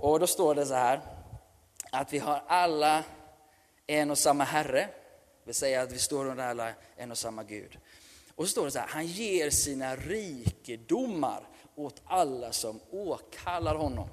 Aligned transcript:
Och 0.00 0.20
då 0.20 0.26
står 0.26 0.54
det 0.54 0.66
så 0.66 0.74
här, 0.74 1.00
att 1.90 2.12
vi 2.12 2.18
har 2.18 2.42
alla 2.46 3.04
en 3.86 4.10
och 4.10 4.18
samma 4.18 4.44
Herre, 4.44 4.80
det 4.80 5.44
vill 5.44 5.54
säga 5.54 5.82
att 5.82 5.92
vi 5.92 5.98
står 5.98 6.26
under 6.26 6.44
alla 6.44 6.72
en 6.96 7.10
och 7.10 7.18
samma 7.18 7.42
Gud. 7.42 7.78
Och 8.34 8.44
så 8.44 8.50
står 8.50 8.64
det 8.64 8.70
så 8.70 8.78
här, 8.78 8.86
han 8.88 9.06
ger 9.06 9.50
sina 9.50 9.96
rikedomar 9.96 11.48
åt 11.74 12.02
alla 12.04 12.52
som 12.52 12.80
åkallar 12.90 13.74
honom. 13.74 14.08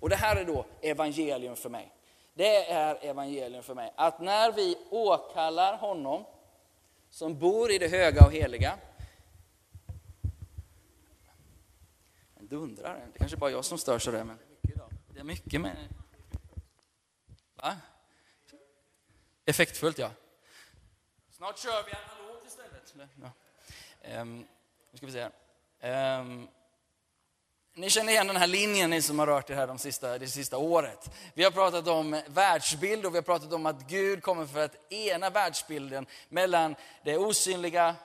Och 0.00 0.08
det 0.08 0.16
här 0.16 0.36
är 0.36 0.44
då 0.44 0.66
evangelium 0.82 1.56
för 1.56 1.68
mig. 1.68 1.92
Det 2.34 2.70
är 2.70 3.04
evangelium 3.04 3.62
för 3.62 3.74
mig. 3.74 3.92
Att 3.96 4.20
när 4.20 4.52
vi 4.52 4.76
åkallar 4.90 5.76
honom, 5.76 6.24
som 7.10 7.38
bor 7.38 7.70
i 7.70 7.78
det 7.78 7.88
höga 7.88 8.26
och 8.26 8.32
heliga. 8.32 8.78
Dundrar 12.40 12.66
dundrare, 12.66 13.08
det 13.12 13.18
kanske 13.18 13.36
bara 13.36 13.50
jag 13.50 13.64
som 13.64 13.78
stör 13.78 13.98
sig 13.98 14.12
där, 14.12 14.24
men 14.24 14.38
det 15.18 15.22
är 15.22 15.24
mycket 15.24 15.60
mer. 15.60 15.88
Va? 17.54 17.76
Effektfullt 19.44 19.98
ja. 19.98 20.10
Snart 21.30 21.58
kör 21.58 21.82
vi 21.82 21.92
analogt 21.92 22.46
istället. 22.46 22.94
Ja. 24.02 24.20
Um, 24.20 24.46
nu 24.90 24.96
ska 24.96 25.06
vi 25.06 25.12
se 25.12 25.28
här. 25.80 26.20
Um, 26.20 26.48
ni 27.74 27.90
känner 27.90 28.12
igen 28.12 28.26
den 28.26 28.36
här 28.36 28.46
linjen, 28.46 28.90
ni 28.90 29.02
som 29.02 29.18
har 29.18 29.26
rört 29.26 29.50
er 29.50 29.54
här 29.54 29.66
de 29.66 29.78
sista, 29.78 30.18
det 30.18 30.28
sista 30.28 30.58
året. 30.58 31.10
Vi 31.34 31.44
har 31.44 31.50
pratat 31.50 31.88
om 31.88 32.22
världsbild 32.26 33.06
och 33.06 33.14
vi 33.14 33.18
har 33.18 33.22
pratat 33.22 33.52
om 33.52 33.66
att 33.66 33.88
Gud 33.88 34.22
kommer 34.22 34.46
för 34.46 34.64
att 34.64 34.92
ena 34.92 35.30
världsbilden 35.30 36.06
mellan 36.28 36.76
det 37.04 37.16
osynliga, 37.16 37.96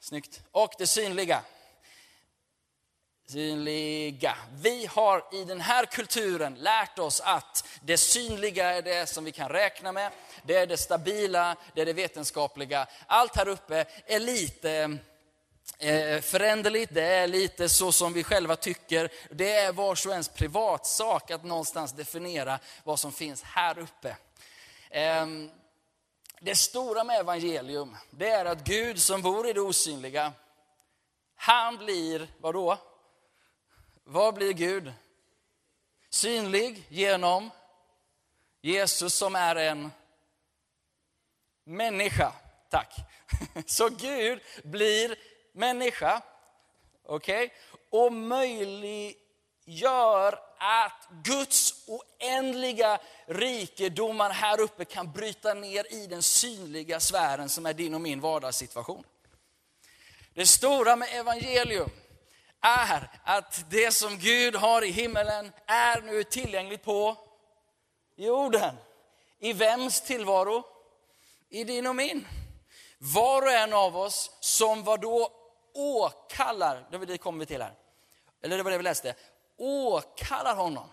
snyggt, 0.00 0.42
och 0.50 0.72
det 0.78 0.86
synliga. 0.86 1.42
Synliga. 3.30 4.36
Vi 4.52 4.86
har 4.86 5.24
i 5.32 5.44
den 5.44 5.60
här 5.60 5.84
kulturen 5.84 6.54
lärt 6.54 6.98
oss 6.98 7.20
att 7.20 7.68
det 7.80 7.98
synliga 7.98 8.70
är 8.70 8.82
det 8.82 9.08
som 9.08 9.24
vi 9.24 9.32
kan 9.32 9.48
räkna 9.48 9.92
med, 9.92 10.12
det 10.42 10.56
är 10.56 10.66
det 10.66 10.76
stabila, 10.76 11.56
det 11.74 11.80
är 11.80 11.86
det 11.86 11.92
vetenskapliga. 11.92 12.86
Allt 13.06 13.36
här 13.36 13.48
uppe 13.48 13.84
är 14.06 14.20
lite 14.20 14.98
Eh, 15.78 16.20
föränderligt, 16.20 16.94
det 16.94 17.02
är 17.04 17.26
lite 17.26 17.68
så 17.68 17.92
som 17.92 18.12
vi 18.12 18.24
själva 18.24 18.56
tycker. 18.56 19.10
Det 19.30 19.52
är 19.52 19.72
vars 19.72 20.06
och 20.06 20.12
ens 20.12 20.28
privatsak 20.28 21.30
att 21.30 21.44
någonstans 21.44 21.92
definiera 21.92 22.58
vad 22.84 23.00
som 23.00 23.12
finns 23.12 23.42
här 23.42 23.78
uppe. 23.78 24.16
Ehm, 24.90 25.50
det 26.40 26.54
stora 26.54 27.04
med 27.04 27.20
evangelium, 27.20 27.96
det 28.10 28.28
är 28.28 28.44
att 28.44 28.64
Gud 28.64 29.00
som 29.00 29.22
bor 29.22 29.48
i 29.48 29.52
det 29.52 29.60
osynliga, 29.60 30.32
han 31.36 31.76
blir, 31.76 32.28
vadå? 32.40 32.78
Vad 34.10 34.34
blir 34.34 34.52
Gud? 34.52 34.92
Synlig 36.10 36.86
genom 36.88 37.50
Jesus 38.62 39.14
som 39.14 39.36
är 39.36 39.56
en 39.56 39.90
människa. 41.64 42.32
Tack. 42.70 42.94
Så 43.66 43.88
Gud 43.88 44.40
blir 44.64 45.16
människa, 45.52 46.22
okej, 47.04 47.46
okay, 47.46 47.56
och 47.90 48.12
möjliggör 48.12 49.18
att 50.58 51.08
Guds 51.24 51.74
oändliga 51.86 53.00
rikedomar 53.26 54.30
här 54.30 54.60
uppe 54.60 54.84
kan 54.84 55.12
bryta 55.12 55.54
ner 55.54 55.92
i 55.92 56.06
den 56.06 56.22
synliga 56.22 57.00
sfären 57.00 57.48
som 57.48 57.66
är 57.66 57.74
din 57.74 57.94
och 57.94 58.00
min 58.00 58.20
vardagssituation. 58.20 59.04
Det 60.34 60.46
stora 60.46 60.96
med 60.96 61.08
evangelium 61.12 61.90
är 62.60 63.10
att 63.24 63.70
det 63.70 63.94
som 63.94 64.18
Gud 64.18 64.56
har 64.56 64.84
i 64.84 64.90
himmelen 64.90 65.52
är 65.66 66.00
nu 66.00 66.24
tillgängligt 66.24 66.82
på 66.82 67.16
jorden. 68.16 68.74
I 69.38 69.52
vems 69.52 70.00
tillvaro? 70.00 70.64
I 71.48 71.64
din 71.64 71.86
och 71.86 71.96
min. 71.96 72.26
Var 72.98 73.42
och 73.42 73.52
en 73.52 73.72
av 73.72 73.96
oss 73.96 74.30
som 74.40 74.84
var 74.84 74.98
då 74.98 75.32
åkallar, 75.74 77.06
det 77.06 77.18
kommer 77.18 77.38
vi 77.38 77.46
till 77.46 77.62
här, 77.62 77.74
eller 78.42 78.56
det 78.56 78.62
var 78.62 78.70
det 78.70 78.76
vi 78.76 78.82
läste, 78.82 79.14
åkallar 79.56 80.56
honom, 80.56 80.90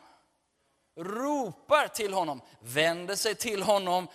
ropar 0.96 1.88
till 1.88 2.14
honom, 2.14 2.42
vänder 2.60 3.16
sig 3.16 3.36
till 3.36 3.64
honom, 3.64 4.08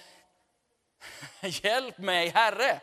hjälp 1.40 1.98
mig 1.98 2.28
Herre. 2.28 2.80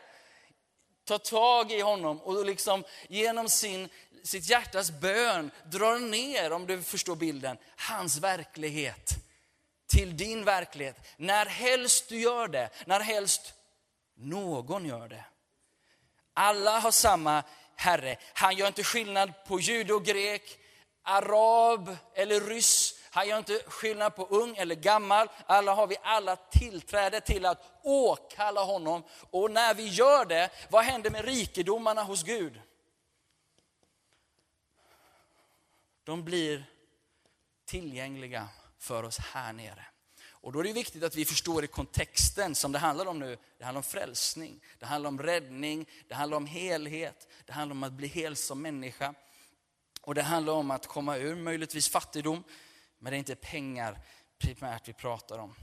Ta 1.04 1.18
tag 1.18 1.72
i 1.72 1.80
honom 1.80 2.20
och 2.22 2.44
liksom 2.44 2.84
genom 3.08 3.48
sin, 3.48 3.88
sitt 4.28 4.48
hjärtas 4.48 4.90
bön 4.90 5.50
drar 5.64 5.98
ner, 5.98 6.52
om 6.52 6.66
du 6.66 6.82
förstår 6.82 7.16
bilden, 7.16 7.58
hans 7.76 8.16
verklighet 8.16 9.14
till 9.86 10.16
din 10.16 10.44
verklighet. 10.44 10.96
När 11.16 11.46
helst 11.46 12.08
du 12.08 12.20
gör 12.20 12.48
det, 12.48 12.70
när 12.86 13.00
helst 13.00 13.54
någon 14.16 14.86
gör 14.86 15.08
det. 15.08 15.24
Alla 16.34 16.78
har 16.78 16.90
samma 16.90 17.42
Herre. 17.76 18.16
Han 18.32 18.56
gör 18.56 18.66
inte 18.66 18.84
skillnad 18.84 19.32
på 19.46 19.60
jude 19.60 19.94
och 19.94 20.04
grek, 20.04 20.58
arab 21.02 21.96
eller 22.14 22.40
ryss. 22.40 22.94
Han 23.10 23.28
gör 23.28 23.38
inte 23.38 23.62
skillnad 23.66 24.16
på 24.16 24.26
ung 24.26 24.56
eller 24.56 24.74
gammal. 24.74 25.28
Alla 25.46 25.74
har 25.74 25.86
vi 25.86 25.96
alla 26.02 26.36
tillträde 26.36 27.20
till 27.20 27.46
att 27.46 27.80
åkalla 27.82 28.64
honom. 28.64 29.02
Och 29.30 29.50
när 29.50 29.74
vi 29.74 29.88
gör 29.88 30.24
det, 30.24 30.50
vad 30.70 30.84
händer 30.84 31.10
med 31.10 31.24
rikedomarna 31.24 32.02
hos 32.02 32.22
Gud? 32.22 32.60
De 36.08 36.24
blir 36.24 36.64
tillgängliga 37.64 38.48
för 38.78 39.02
oss 39.02 39.18
här 39.18 39.52
nere. 39.52 39.86
Och 40.30 40.52
då 40.52 40.60
är 40.60 40.64
det 40.64 40.72
viktigt 40.72 41.02
att 41.02 41.14
vi 41.14 41.24
förstår 41.24 41.64
i 41.64 41.66
kontexten 41.66 42.54
som 42.54 42.72
det 42.72 42.78
handlar 42.78 43.06
om 43.06 43.18
nu. 43.18 43.38
Det 43.58 43.64
handlar 43.64 43.78
om 43.78 43.82
frälsning, 43.82 44.64
det 44.78 44.86
handlar 44.86 45.08
om 45.08 45.22
räddning, 45.22 45.88
det 46.08 46.14
handlar 46.14 46.36
om 46.36 46.46
helhet, 46.46 47.28
det 47.46 47.52
handlar 47.52 47.74
om 47.74 47.82
att 47.82 47.92
bli 47.92 48.06
hel 48.06 48.36
som 48.36 48.62
människa. 48.62 49.14
Och 50.00 50.14
det 50.14 50.22
handlar 50.22 50.52
om 50.52 50.70
att 50.70 50.86
komma 50.86 51.16
ur 51.16 51.34
möjligtvis 51.34 51.88
fattigdom, 51.88 52.44
men 52.98 53.10
det 53.10 53.16
är 53.16 53.18
inte 53.18 53.36
pengar 53.36 54.00
primärt 54.38 54.88
vi 54.88 54.92
pratar 54.92 55.38
om. 55.38 55.54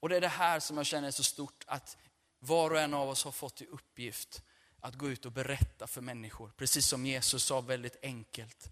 Och 0.00 0.08
det 0.08 0.16
är 0.16 0.20
det 0.20 0.28
här 0.28 0.60
som 0.60 0.76
jag 0.76 0.86
känner 0.86 1.08
är 1.08 1.12
så 1.12 1.24
stort, 1.24 1.64
att 1.66 1.96
var 2.38 2.70
och 2.70 2.80
en 2.80 2.94
av 2.94 3.08
oss 3.08 3.24
har 3.24 3.32
fått 3.32 3.62
i 3.62 3.66
uppgift 3.66 4.42
att 4.84 4.94
gå 4.94 5.10
ut 5.10 5.26
och 5.26 5.32
berätta 5.32 5.86
för 5.86 6.00
människor. 6.00 6.52
Precis 6.56 6.86
som 6.86 7.06
Jesus 7.06 7.44
sa 7.44 7.60
väldigt 7.60 7.96
enkelt. 8.02 8.70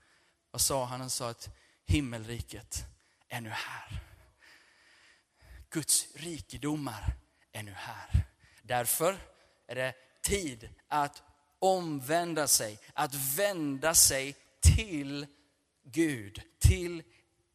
Vad 0.50 0.60
sa 0.60 0.84
han? 0.84 1.00
Han 1.00 1.10
sa 1.10 1.28
att 1.28 1.48
himmelriket 1.86 2.84
är 3.28 3.40
nu 3.40 3.48
här. 3.48 4.00
Guds 5.70 6.08
rikedomar 6.14 7.16
är 7.52 7.62
nu 7.62 7.72
här. 7.72 8.24
Därför 8.62 9.16
är 9.66 9.74
det 9.74 9.94
tid 10.22 10.68
att 10.88 11.22
omvända 11.58 12.46
sig, 12.46 12.78
att 12.94 13.14
vända 13.14 13.94
sig 13.94 14.36
till 14.60 15.26
Gud, 15.82 16.42
till 16.58 17.02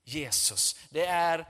Jesus. 0.04 0.80
Det 0.90 1.06
är 1.06 1.48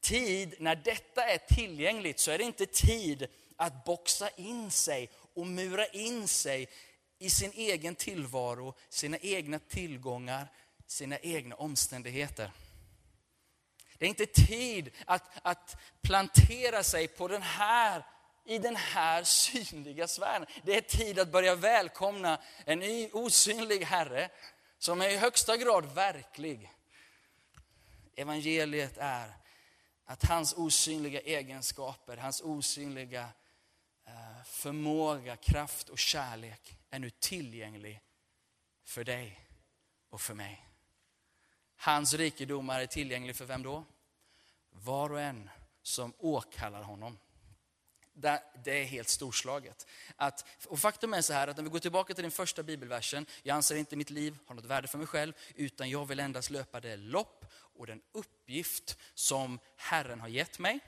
tid, 0.00 0.54
när 0.58 0.76
detta 0.76 1.24
är 1.24 1.38
tillgängligt 1.38 2.18
så 2.18 2.30
är 2.30 2.38
det 2.38 2.44
inte 2.44 2.66
tid 2.66 3.26
att 3.56 3.84
boxa 3.84 4.28
in 4.28 4.70
sig 4.70 5.10
och 5.34 5.46
mura 5.46 5.86
in 5.86 6.28
sig 6.28 6.68
i 7.18 7.30
sin 7.30 7.52
egen 7.52 7.94
tillvaro, 7.94 8.74
sina 8.88 9.18
egna 9.18 9.58
tillgångar, 9.58 10.52
sina 10.86 11.18
egna 11.18 11.54
omständigheter. 11.54 12.52
Det 13.98 14.04
är 14.04 14.08
inte 14.08 14.26
tid 14.26 14.90
att, 15.04 15.22
att 15.42 15.76
plantera 16.02 16.82
sig 16.82 17.08
på 17.08 17.28
den 17.28 17.42
här, 17.42 18.06
i 18.44 18.58
den 18.58 18.76
här 18.76 19.24
synliga 19.24 20.08
sfären. 20.08 20.46
Det 20.64 20.76
är 20.76 20.80
tid 20.80 21.18
att 21.18 21.32
börja 21.32 21.54
välkomna 21.54 22.40
en 22.64 22.78
ny 22.78 23.10
osynlig 23.12 23.84
Herre 23.84 24.30
som 24.78 25.00
är 25.00 25.08
i 25.08 25.16
högsta 25.16 25.56
grad 25.56 25.94
verklig. 25.94 26.72
Evangeliet 28.16 28.98
är 28.98 29.32
att 30.04 30.24
hans 30.24 30.54
osynliga 30.54 31.20
egenskaper, 31.20 32.16
hans 32.16 32.40
osynliga 32.40 33.28
förmåga, 34.46 35.36
kraft 35.36 35.88
och 35.88 35.98
kärlek 35.98 36.76
är 36.90 36.98
nu 36.98 37.10
tillgänglig 37.10 38.00
för 38.84 39.04
dig 39.04 39.40
och 40.10 40.20
för 40.20 40.34
mig. 40.34 40.66
Hans 41.76 42.14
rikedomar 42.14 42.80
är 42.80 42.86
tillgänglig 42.86 43.36
för 43.36 43.44
vem 43.44 43.62
då? 43.62 43.84
Var 44.70 45.12
och 45.12 45.20
en 45.20 45.50
som 45.82 46.12
åkallar 46.18 46.82
honom. 46.82 47.18
Det 48.12 48.80
är 48.80 48.84
helt 48.84 49.08
storslaget. 49.08 49.86
Att, 50.16 50.44
och 50.66 50.78
faktum 50.78 51.14
är 51.14 51.22
så 51.22 51.32
här 51.32 51.48
att 51.48 51.56
när 51.56 51.64
vi 51.64 51.70
går 51.70 51.78
tillbaka 51.78 52.14
till 52.14 52.22
den 52.22 52.30
första 52.30 52.62
bibelversen, 52.62 53.26
jag 53.42 53.54
anser 53.54 53.76
inte 53.76 53.96
mitt 53.96 54.10
liv 54.10 54.38
har 54.46 54.54
något 54.54 54.64
värde 54.64 54.88
för 54.88 54.98
mig 54.98 55.06
själv, 55.06 55.32
utan 55.54 55.90
jag 55.90 56.06
vill 56.06 56.20
endast 56.20 56.50
löpa 56.50 56.80
det 56.80 56.96
lopp 56.96 57.44
och 57.52 57.86
den 57.86 58.02
uppgift 58.12 58.98
som 59.14 59.58
Herren 59.76 60.20
har 60.20 60.28
gett 60.28 60.58
mig. 60.58 60.80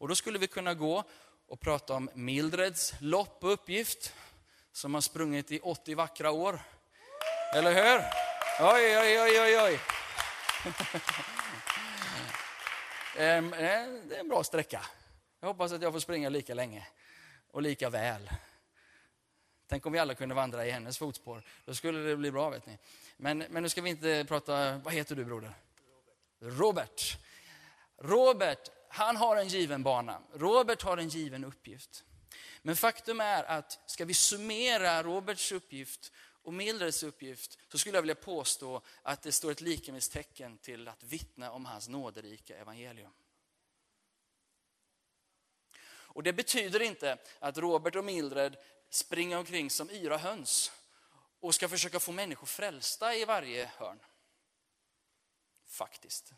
Och 0.00 0.08
då 0.08 0.14
skulle 0.14 0.38
vi 0.38 0.46
kunna 0.46 0.74
gå 0.74 1.04
och 1.48 1.60
prata 1.60 1.94
om 1.94 2.10
Mildreds 2.14 2.94
lopp 3.00 3.44
och 3.44 3.52
uppgift, 3.52 4.14
som 4.72 4.94
har 4.94 5.00
sprungit 5.00 5.50
i 5.52 5.60
80 5.60 5.94
vackra 5.94 6.30
år. 6.30 6.60
Eller 7.54 7.74
hur? 7.74 7.98
Oj, 8.74 8.98
oj, 8.98 9.20
oj, 9.20 9.40
oj, 9.40 9.60
oj. 9.60 9.80
Eh, 13.16 13.42
det 13.42 13.66
är 13.66 14.20
en 14.20 14.28
bra 14.28 14.44
sträcka. 14.44 14.86
Jag 15.40 15.48
hoppas 15.48 15.72
att 15.72 15.82
jag 15.82 15.92
får 15.92 16.00
springa 16.00 16.28
lika 16.28 16.54
länge 16.54 16.86
och 17.50 17.62
lika 17.62 17.90
väl. 17.90 18.30
Tänk 19.68 19.86
om 19.86 19.92
vi 19.92 19.98
alla 19.98 20.14
kunde 20.14 20.34
vandra 20.34 20.66
i 20.66 20.70
hennes 20.70 20.98
fotspår. 20.98 21.42
Då 21.64 21.74
skulle 21.74 21.98
det 21.98 22.16
bli 22.16 22.30
bra, 22.30 22.50
vet 22.50 22.66
ni. 22.66 22.78
Men, 23.16 23.38
men 23.38 23.62
nu 23.62 23.68
ska 23.68 23.82
vi 23.82 23.90
inte 23.90 24.24
prata... 24.28 24.78
Vad 24.78 24.94
heter 24.94 25.16
du, 25.16 25.24
broder? 25.24 25.54
Robert. 26.40 27.18
Robert, 27.98 28.70
han 28.92 29.16
har 29.16 29.36
en 29.36 29.48
given 29.48 29.82
bana. 29.82 30.22
Robert 30.32 30.82
har 30.82 30.96
en 30.96 31.08
given 31.08 31.44
uppgift. 31.44 32.04
Men 32.62 32.76
faktum 32.76 33.20
är 33.20 33.44
att 33.44 33.78
ska 33.86 34.04
vi 34.04 34.14
summera 34.14 35.02
Roberts 35.02 35.52
uppgift 35.52 36.12
och 36.42 36.54
Mildreds 36.54 37.02
uppgift 37.02 37.58
så 37.68 37.78
skulle 37.78 37.96
jag 37.96 38.02
vilja 38.02 38.14
påstå 38.14 38.82
att 39.02 39.22
det 39.22 39.32
står 39.32 39.50
ett 39.50 39.60
likhetstecken 39.60 40.58
till 40.58 40.88
att 40.88 41.02
vittna 41.02 41.52
om 41.52 41.64
hans 41.64 41.88
nåderika 41.88 42.56
evangelium. 42.56 43.12
Och 45.88 46.22
Det 46.22 46.32
betyder 46.32 46.82
inte 46.82 47.18
att 47.38 47.58
Robert 47.58 47.96
och 47.96 48.04
Mildred 48.04 48.56
springer 48.90 49.38
omkring 49.38 49.70
som 49.70 49.90
yra 49.90 50.16
höns 50.16 50.72
och 51.40 51.54
ska 51.54 51.68
försöka 51.68 52.00
få 52.00 52.12
människor 52.12 52.46
frälsta 52.46 53.14
i 53.14 53.24
varje 53.24 53.66
hörn. 53.66 54.00
Faktiskt. 55.66 56.32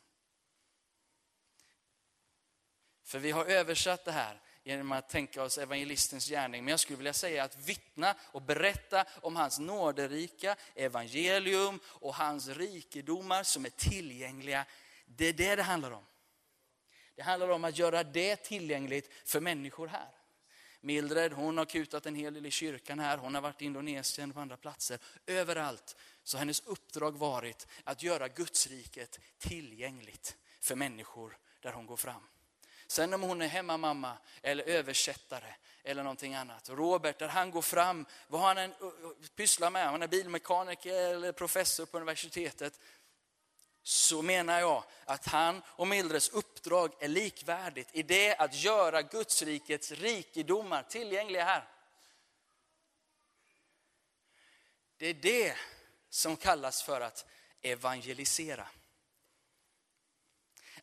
För 3.12 3.18
vi 3.18 3.30
har 3.30 3.44
översatt 3.44 4.04
det 4.04 4.12
här 4.12 4.40
genom 4.64 4.92
att 4.92 5.08
tänka 5.08 5.42
oss 5.42 5.58
evangelistens 5.58 6.28
gärning. 6.28 6.64
Men 6.64 6.70
jag 6.70 6.80
skulle 6.80 6.96
vilja 6.96 7.12
säga 7.12 7.44
att 7.44 7.56
vittna 7.56 8.14
och 8.20 8.42
berätta 8.42 9.04
om 9.20 9.36
hans 9.36 9.58
nåderika 9.58 10.56
evangelium 10.74 11.80
och 11.84 12.14
hans 12.14 12.48
rikedomar 12.48 13.42
som 13.42 13.64
är 13.64 13.70
tillgängliga. 13.70 14.64
Det 15.06 15.26
är 15.26 15.32
det 15.32 15.56
det 15.56 15.62
handlar 15.62 15.90
om. 15.90 16.04
Det 17.14 17.22
handlar 17.22 17.48
om 17.48 17.64
att 17.64 17.78
göra 17.78 18.04
det 18.04 18.36
tillgängligt 18.36 19.10
för 19.24 19.40
människor 19.40 19.86
här. 19.86 20.10
Mildred 20.80 21.32
hon 21.32 21.58
har 21.58 21.64
kutat 21.64 22.06
en 22.06 22.14
hel 22.14 22.34
del 22.34 22.46
i 22.46 22.50
kyrkan 22.50 22.98
här, 22.98 23.18
hon 23.18 23.34
har 23.34 23.42
varit 23.42 23.62
i 23.62 23.64
Indonesien 23.64 24.30
och 24.30 24.34
på 24.34 24.40
andra 24.40 24.56
platser. 24.56 24.98
Överallt 25.26 25.96
så 26.22 26.36
har 26.36 26.38
hennes 26.38 26.60
uppdrag 26.60 27.18
varit 27.18 27.66
att 27.84 28.02
göra 28.02 28.28
Gudsriket 28.28 29.20
tillgängligt 29.38 30.36
för 30.60 30.76
människor 30.76 31.38
där 31.60 31.72
hon 31.72 31.86
går 31.86 31.96
fram. 31.96 32.22
Sen 32.92 33.14
om 33.14 33.22
hon 33.22 33.42
är 33.42 33.46
hemmamamma 33.46 34.16
eller 34.42 34.64
översättare 34.64 35.54
eller 35.82 36.02
någonting 36.02 36.34
annat. 36.34 36.68
Robert, 36.68 37.18
där 37.18 37.28
han 37.28 37.50
går 37.50 37.62
fram, 37.62 38.06
vad 38.28 38.40
han 38.40 38.58
än 38.58 38.74
pysslar 39.36 39.70
med, 39.70 39.86
han 39.86 40.02
är 40.02 40.08
bilmekaniker 40.08 40.94
eller 40.94 41.32
professor 41.32 41.86
på 41.86 41.96
universitetet, 41.96 42.80
så 43.82 44.22
menar 44.22 44.60
jag 44.60 44.84
att 45.04 45.26
han 45.26 45.62
och 45.66 45.88
Mildreds 45.88 46.28
uppdrag 46.28 46.92
är 46.98 47.08
likvärdigt 47.08 47.88
i 47.92 48.02
det 48.02 48.36
att 48.36 48.54
göra 48.54 49.02
Gudsrikets 49.02 49.90
rikedomar 49.90 50.82
tillgängliga 50.82 51.44
här. 51.44 51.68
Det 54.96 55.06
är 55.06 55.14
det 55.14 55.56
som 56.08 56.36
kallas 56.36 56.82
för 56.82 57.00
att 57.00 57.26
evangelisera. 57.62 58.68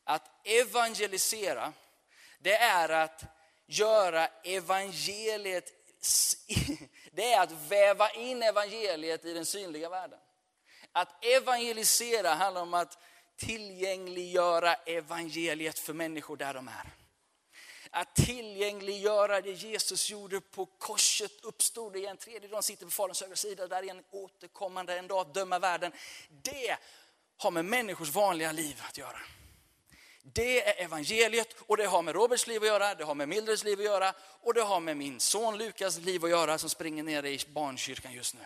Att 0.03 0.47
evangelisera 0.47 1.73
det 2.39 2.56
är 2.56 2.89
att 2.89 3.24
göra 3.65 4.27
evangeliet, 4.44 5.74
det 7.12 7.33
är 7.33 7.41
att 7.41 7.51
väva 7.51 8.12
in 8.12 8.44
evangeliet 8.44 9.25
i 9.25 9.33
den 9.33 9.45
synliga 9.45 9.89
världen. 9.89 10.19
Att 10.91 11.25
evangelisera 11.25 12.33
handlar 12.33 12.62
om 12.62 12.74
att 12.74 12.97
tillgängliggöra 13.38 14.74
evangeliet 14.74 15.80
för 15.80 15.94
människor 15.94 16.38
där 16.38 16.53
de 16.53 16.68
är. 16.68 16.94
Att 17.91 18.15
tillgängliggöra 18.15 19.42
det 19.42 19.51
Jesus 19.51 20.09
gjorde 20.09 20.42
på 20.42 20.65
korset, 20.65 21.31
uppstod 21.44 21.95
igen, 21.95 22.18
tredje 22.18 22.50
dagen 22.50 22.63
sitter 22.63 22.85
på 22.85 22.92
Faderns 22.92 23.21
högra 23.21 23.35
sida, 23.35 23.68
där 23.68 23.83
igen 23.83 24.03
återkommande 24.12 25.00
en 25.00 25.07
dag 25.07 25.19
att 25.19 25.33
döma 25.33 25.59
världen. 25.59 25.92
Det 26.30 26.77
har 27.38 27.51
med 27.51 27.65
människors 27.65 28.09
vanliga 28.09 28.51
liv 28.51 28.81
att 28.88 28.97
göra. 28.97 29.19
Det 30.21 30.68
är 30.68 30.86
evangeliet 30.86 31.56
och 31.60 31.77
det 31.77 31.86
har 31.86 32.01
med 32.01 32.16
Roberts 32.16 32.48
liv 32.48 32.62
att 32.62 32.68
göra, 32.68 32.95
det 32.95 33.04
har 33.04 33.16
med 33.16 33.30
Mildreds 33.30 33.63
liv 33.63 33.80
att 33.80 33.86
göra 33.86 34.13
och 34.19 34.54
det 34.54 34.62
har 34.62 34.80
med 34.80 34.98
min 34.98 35.19
son 35.19 35.57
Lukas 35.57 35.98
liv 35.98 36.25
att 36.25 36.30
göra 36.30 36.57
som 36.57 36.69
springer 36.69 37.04
ner 37.04 37.25
i 37.25 37.39
barnkyrkan 37.48 38.13
just 38.13 38.33
nu. 38.33 38.45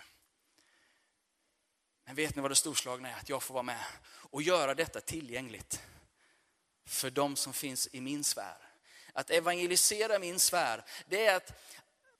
Men 2.05 2.15
vet 2.15 2.35
ni 2.35 2.41
vad 2.41 2.51
det 2.51 2.55
storslagna 2.55 3.09
är? 3.09 3.15
Att 3.15 3.29
jag 3.29 3.43
får 3.43 3.53
vara 3.53 3.63
med 3.63 3.83
och 4.15 4.41
göra 4.41 4.75
detta 4.75 5.01
tillgängligt 5.01 5.81
för 6.85 7.09
de 7.09 7.35
som 7.35 7.53
finns 7.53 7.89
i 7.91 8.01
min 8.01 8.23
sfär. 8.23 8.57
Att 9.13 9.29
evangelisera 9.29 10.19
min 10.19 10.39
sfär, 10.39 10.85
det 11.07 11.25
är 11.25 11.35
att 11.35 11.51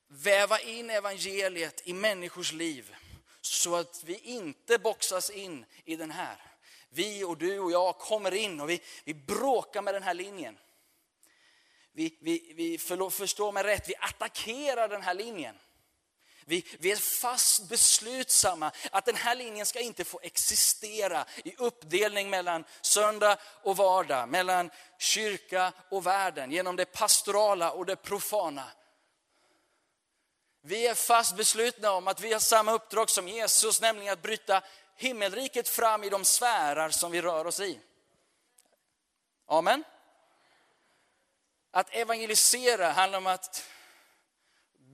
väva 0.07 0.59
in 0.59 0.89
evangeliet 0.89 1.81
i 1.83 1.93
människors 1.93 2.51
liv 2.51 2.95
så 3.41 3.75
att 3.75 4.03
vi 4.03 4.17
inte 4.17 4.77
boxas 4.77 5.29
in 5.29 5.65
i 5.85 5.95
den 5.95 6.11
här 6.11 6.52
vi 6.93 7.23
och 7.23 7.37
du 7.37 7.59
och 7.59 7.71
jag 7.71 7.97
kommer 7.97 8.33
in 8.33 8.61
och 8.61 8.69
vi, 8.69 8.81
vi 9.03 9.13
bråkar 9.13 9.81
med 9.81 9.93
den 9.93 10.03
här 10.03 10.13
linjen. 10.13 10.57
Vi, 11.91 12.17
vi, 12.21 12.53
vi 12.55 12.77
förstår 13.11 13.51
mig 13.51 13.63
rätt, 13.63 13.89
vi 13.89 13.95
attackerar 13.99 14.87
den 14.87 15.01
här 15.01 15.13
linjen. 15.13 15.55
Vi, 16.45 16.65
vi, 16.79 16.91
är 16.91 16.95
fast 16.95 17.69
beslutsamma 17.69 18.71
att 18.91 19.05
den 19.05 19.15
här 19.15 19.35
linjen 19.35 19.65
ska 19.65 19.79
inte 19.79 20.03
få 20.03 20.19
existera 20.23 21.25
i 21.43 21.55
uppdelning 21.57 22.29
mellan 22.29 22.63
söndag 22.81 23.37
och 23.63 23.77
vardag, 23.77 24.29
mellan 24.29 24.69
kyrka 24.99 25.73
och 25.89 26.05
världen, 26.05 26.51
genom 26.51 26.75
det 26.75 26.85
pastorala 26.85 27.71
och 27.71 27.85
det 27.85 27.95
profana. 27.95 28.67
Vi 30.61 30.87
är 30.87 30.95
fast 30.95 31.35
beslutna 31.35 31.91
om 31.91 32.07
att 32.07 32.21
vi 32.21 32.33
har 32.33 32.39
samma 32.39 32.71
uppdrag 32.71 33.09
som 33.09 33.27
Jesus, 33.27 33.81
nämligen 33.81 34.13
att 34.13 34.21
bryta 34.21 34.63
himmelriket 34.95 35.69
fram 35.69 36.03
i 36.03 36.09
de 36.09 36.25
sfärer 36.25 36.89
som 36.89 37.11
vi 37.11 37.21
rör 37.21 37.47
oss 37.47 37.59
i. 37.59 37.79
Amen. 39.45 39.83
Att 41.71 41.95
evangelisera 41.95 42.91
handlar 42.91 43.17
om 43.17 43.27
att 43.27 43.69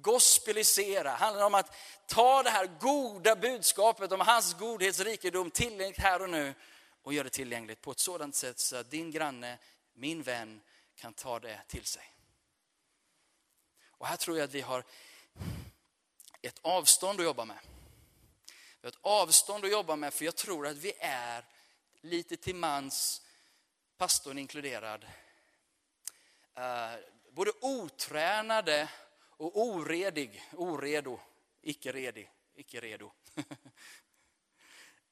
gospelisera, 0.02 1.10
handlar 1.10 1.46
om 1.46 1.56
att 1.56 1.76
ta 2.06 2.44
det 2.44 2.50
här 2.50 2.70
goda 2.80 3.36
budskapet 3.36 4.12
om 4.12 4.20
hans 4.20 4.54
godhetsrikedom 4.54 5.52
tillgängligt 5.52 6.00
här 6.00 6.22
och 6.22 6.30
nu 6.30 6.54
och 7.04 7.14
göra 7.14 7.24
det 7.24 7.30
tillgängligt 7.30 7.82
på 7.82 7.92
ett 7.92 8.00
sådant 8.00 8.36
sätt 8.36 8.60
så 8.60 8.76
att 8.76 8.92
din 8.92 9.12
granne, 9.12 9.58
min 9.94 10.24
vän 10.24 10.62
kan 10.96 11.14
ta 11.14 11.40
det 11.40 11.62
till 11.68 11.86
sig. 11.86 12.14
Och 13.88 14.08
här 14.08 14.18
tror 14.18 14.38
jag 14.38 14.46
att 14.46 14.54
vi 14.54 14.62
har 14.62 14.84
ett 16.42 16.60
avstånd 16.62 17.20
att 17.20 17.26
jobba 17.26 17.46
med. 17.46 17.58
Vi 18.82 18.86
har 18.86 18.92
ett 18.92 19.00
avstånd 19.02 19.66
att 19.66 19.72
jobba 19.72 19.96
med 19.96 20.14
för 20.14 20.26
jag 20.26 20.36
tror 20.36 20.68
att 20.68 20.78
vi 20.78 20.94
är 21.00 21.46
lite 22.02 22.38
till 22.38 22.56
mans, 22.56 23.22
pastorn 23.98 24.38
inkluderad, 24.38 25.06
eh, 26.56 26.92
både 27.32 27.52
otränade 27.62 28.90
och 29.30 29.62
oredig, 29.62 30.44
oredo, 30.54 31.20
icke 31.62 31.92
redig, 31.92 32.32
icke 32.56 32.80
redo. 32.80 33.12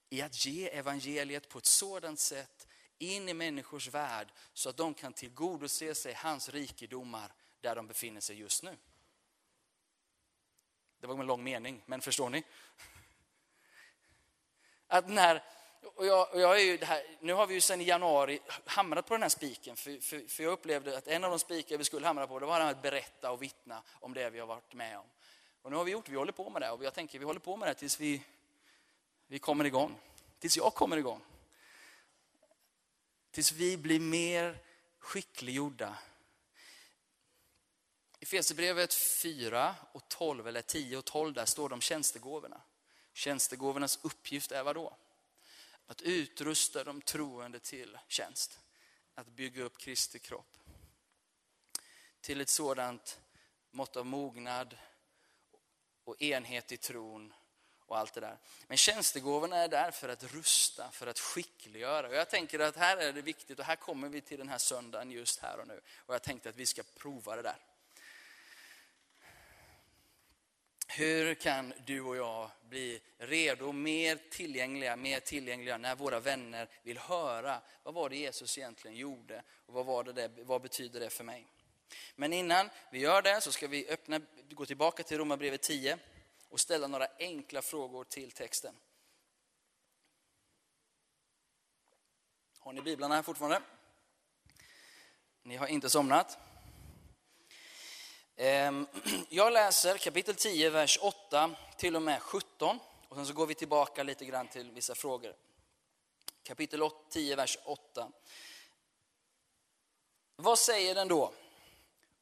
I 0.09 0.21
att 0.21 0.45
ge 0.45 0.69
evangeliet 0.69 1.49
på 1.49 1.57
ett 1.57 1.65
sådant 1.65 2.19
sätt 2.19 2.67
in 2.97 3.29
i 3.29 3.33
människors 3.33 3.87
värld 3.87 4.27
så 4.53 4.69
att 4.69 4.77
de 4.77 4.93
kan 4.93 5.13
tillgodose 5.13 5.95
sig 5.95 6.13
hans 6.13 6.49
rikedomar 6.49 7.33
där 7.61 7.75
de 7.75 7.87
befinner 7.87 8.21
sig 8.21 8.39
just 8.39 8.63
nu. 8.63 8.77
Det 10.99 11.07
var 11.07 11.19
en 11.19 11.25
lång 11.25 11.43
mening, 11.43 11.83
men 11.85 12.01
förstår 12.01 12.29
ni? 12.29 12.43
Att 14.87 15.09
när, 15.09 15.43
och 15.95 16.05
jag, 16.05 16.33
och 16.33 16.41
jag 16.41 16.59
är 16.59 16.63
ju 16.63 16.85
här, 16.85 17.03
nu 17.19 17.33
har 17.33 17.47
vi 17.47 17.53
ju 17.53 17.61
sedan 17.61 17.81
i 17.81 17.83
januari 17.83 18.39
hamrat 18.65 19.05
på 19.05 19.13
den 19.13 19.21
här 19.21 19.29
spiken, 19.29 19.75
för, 19.75 20.01
för, 20.01 20.27
för, 20.27 20.43
jag 20.43 20.53
upplevde 20.53 20.97
att 20.97 21.07
en 21.07 21.23
av 21.23 21.29
de 21.29 21.39
spikar 21.39 21.77
vi 21.77 21.83
skulle 21.83 22.07
hamra 22.07 22.27
på, 22.27 22.39
det 22.39 22.45
var 22.45 22.59
att 22.59 22.81
berätta 22.81 23.31
och 23.31 23.41
vittna 23.41 23.83
om 23.99 24.13
det 24.13 24.29
vi 24.29 24.39
har 24.39 24.47
varit 24.47 24.73
med 24.73 24.97
om. 24.97 25.05
Och 25.61 25.71
nu 25.71 25.77
har 25.77 25.83
vi 25.83 25.91
gjort, 25.91 26.09
vi 26.09 26.15
håller 26.15 26.31
på 26.31 26.49
med 26.49 26.61
det 26.61 26.71
och 26.71 26.83
jag 26.83 26.93
tänker 26.93 27.19
vi 27.19 27.25
håller 27.25 27.39
på 27.39 27.57
med 27.57 27.69
det 27.69 27.73
tills 27.73 27.99
vi, 27.99 28.21
vi 29.27 29.39
kommer 29.39 29.65
igång. 29.65 29.99
Tills 30.39 30.57
jag 30.57 30.73
kommer 30.73 30.97
igång. 30.97 31.21
Tills 33.31 33.51
vi 33.51 33.77
blir 33.77 33.99
mer 33.99 34.57
skickliggjorda. 34.99 35.97
I 38.19 38.25
Fesebrevet 38.25 38.93
4 38.93 39.75
och 39.91 40.09
12, 40.09 40.47
eller 40.47 40.61
10 40.61 40.97
och 40.97 41.05
12, 41.05 41.33
där 41.33 41.45
står 41.45 41.69
det 41.69 41.75
om 41.75 41.81
tjänstegåvorna. 41.81 42.61
Tjänstegåvornas 43.17 43.99
uppgift 44.01 44.51
är 44.51 44.63
vad 44.63 44.75
då? 44.75 44.97
Att 45.85 46.01
utrusta 46.01 46.83
de 46.83 47.01
troende 47.01 47.59
till 47.59 47.97
tjänst. 48.07 48.59
Att 49.15 49.27
bygga 49.27 49.63
upp 49.63 49.77
Kristi 49.77 50.19
kropp. 50.19 50.57
Till 52.21 52.41
ett 52.41 52.49
sådant 52.49 53.19
mått 53.71 53.97
av 53.97 54.05
mognad 54.05 54.77
och 56.03 56.21
enhet 56.21 56.71
i 56.71 56.77
tron 56.77 57.33
och 57.79 57.97
allt 57.97 58.13
det 58.13 58.21
där. 58.21 58.37
Men 58.67 58.77
tjänstegåvorna 58.77 59.57
är 59.57 59.67
där 59.67 59.91
för 59.91 60.09
att 60.09 60.23
rusta, 60.23 60.91
för 60.91 61.07
att 61.07 61.19
skickliggöra. 61.19 62.07
Och 62.07 62.15
jag 62.15 62.29
tänker 62.29 62.59
att 62.59 62.75
här 62.75 62.97
är 62.97 63.13
det 63.13 63.21
viktigt 63.21 63.59
och 63.59 63.65
här 63.65 63.75
kommer 63.75 64.09
vi 64.09 64.21
till 64.21 64.37
den 64.37 64.49
här 64.49 64.57
söndagen 64.57 65.11
just 65.11 65.39
här 65.39 65.59
och 65.59 65.67
nu. 65.67 65.81
Och 65.97 66.13
jag 66.13 66.23
tänkte 66.23 66.49
att 66.49 66.55
vi 66.55 66.65
ska 66.65 66.83
prova 66.95 67.35
det 67.35 67.41
där. 67.41 67.66
Hur 70.97 71.33
kan 71.33 71.73
du 71.85 72.01
och 72.01 72.17
jag 72.17 72.51
bli 72.69 73.01
redo, 73.17 73.71
mer 73.71 74.19
tillgängliga, 74.29 74.95
mer 74.95 75.19
tillgängliga 75.19 75.77
när 75.77 75.95
våra 75.95 76.19
vänner 76.19 76.69
vill 76.83 76.97
höra 76.97 77.61
vad 77.83 77.93
var 77.93 78.09
det 78.09 78.15
Jesus 78.15 78.57
egentligen 78.57 78.97
gjorde 78.97 79.43
och 79.65 79.73
vad, 79.73 79.85
var 79.85 80.03
det 80.03 80.13
där, 80.13 80.31
vad 80.43 80.61
betyder 80.61 80.99
det 80.99 81.09
för 81.09 81.23
mig? 81.23 81.47
Men 82.15 82.33
innan 82.33 82.69
vi 82.91 82.99
gör 82.99 83.21
det 83.21 83.41
så 83.41 83.51
ska 83.51 83.67
vi 83.67 83.89
öppna, 83.89 84.21
gå 84.49 84.65
tillbaka 84.65 85.03
till 85.03 85.17
Romarbrevet 85.17 85.61
10 85.61 85.97
och 86.49 86.59
ställa 86.59 86.87
några 86.87 87.07
enkla 87.19 87.61
frågor 87.61 88.03
till 88.03 88.31
texten. 88.31 88.75
Har 92.59 92.73
ni 92.73 92.81
biblarna 92.81 93.15
här 93.15 93.21
fortfarande? 93.21 93.61
Ni 95.43 95.55
har 95.55 95.67
inte 95.67 95.89
somnat? 95.89 96.37
Ehm, 98.39 98.87
jag 99.29 99.53
läser 99.53 99.97
kapitel 99.97 100.35
10, 100.35 100.69
vers 100.69 100.99
8 101.01 101.55
till 101.77 101.95
och 101.95 102.01
med 102.01 102.21
17. 102.21 102.79
Och 103.09 103.15
sen 103.15 103.25
så 103.25 103.33
går 103.33 103.47
vi 103.47 103.55
tillbaka 103.55 104.03
lite 104.03 104.25
grann 104.25 104.47
till 104.47 104.71
vissa 104.71 104.95
frågor. 104.95 105.35
Kapitel 106.43 106.89
10, 107.09 107.35
vers 107.35 107.57
8. 107.63 108.11
Vad 110.35 110.59
säger 110.59 110.95
den 110.95 111.07
då? 111.07 111.33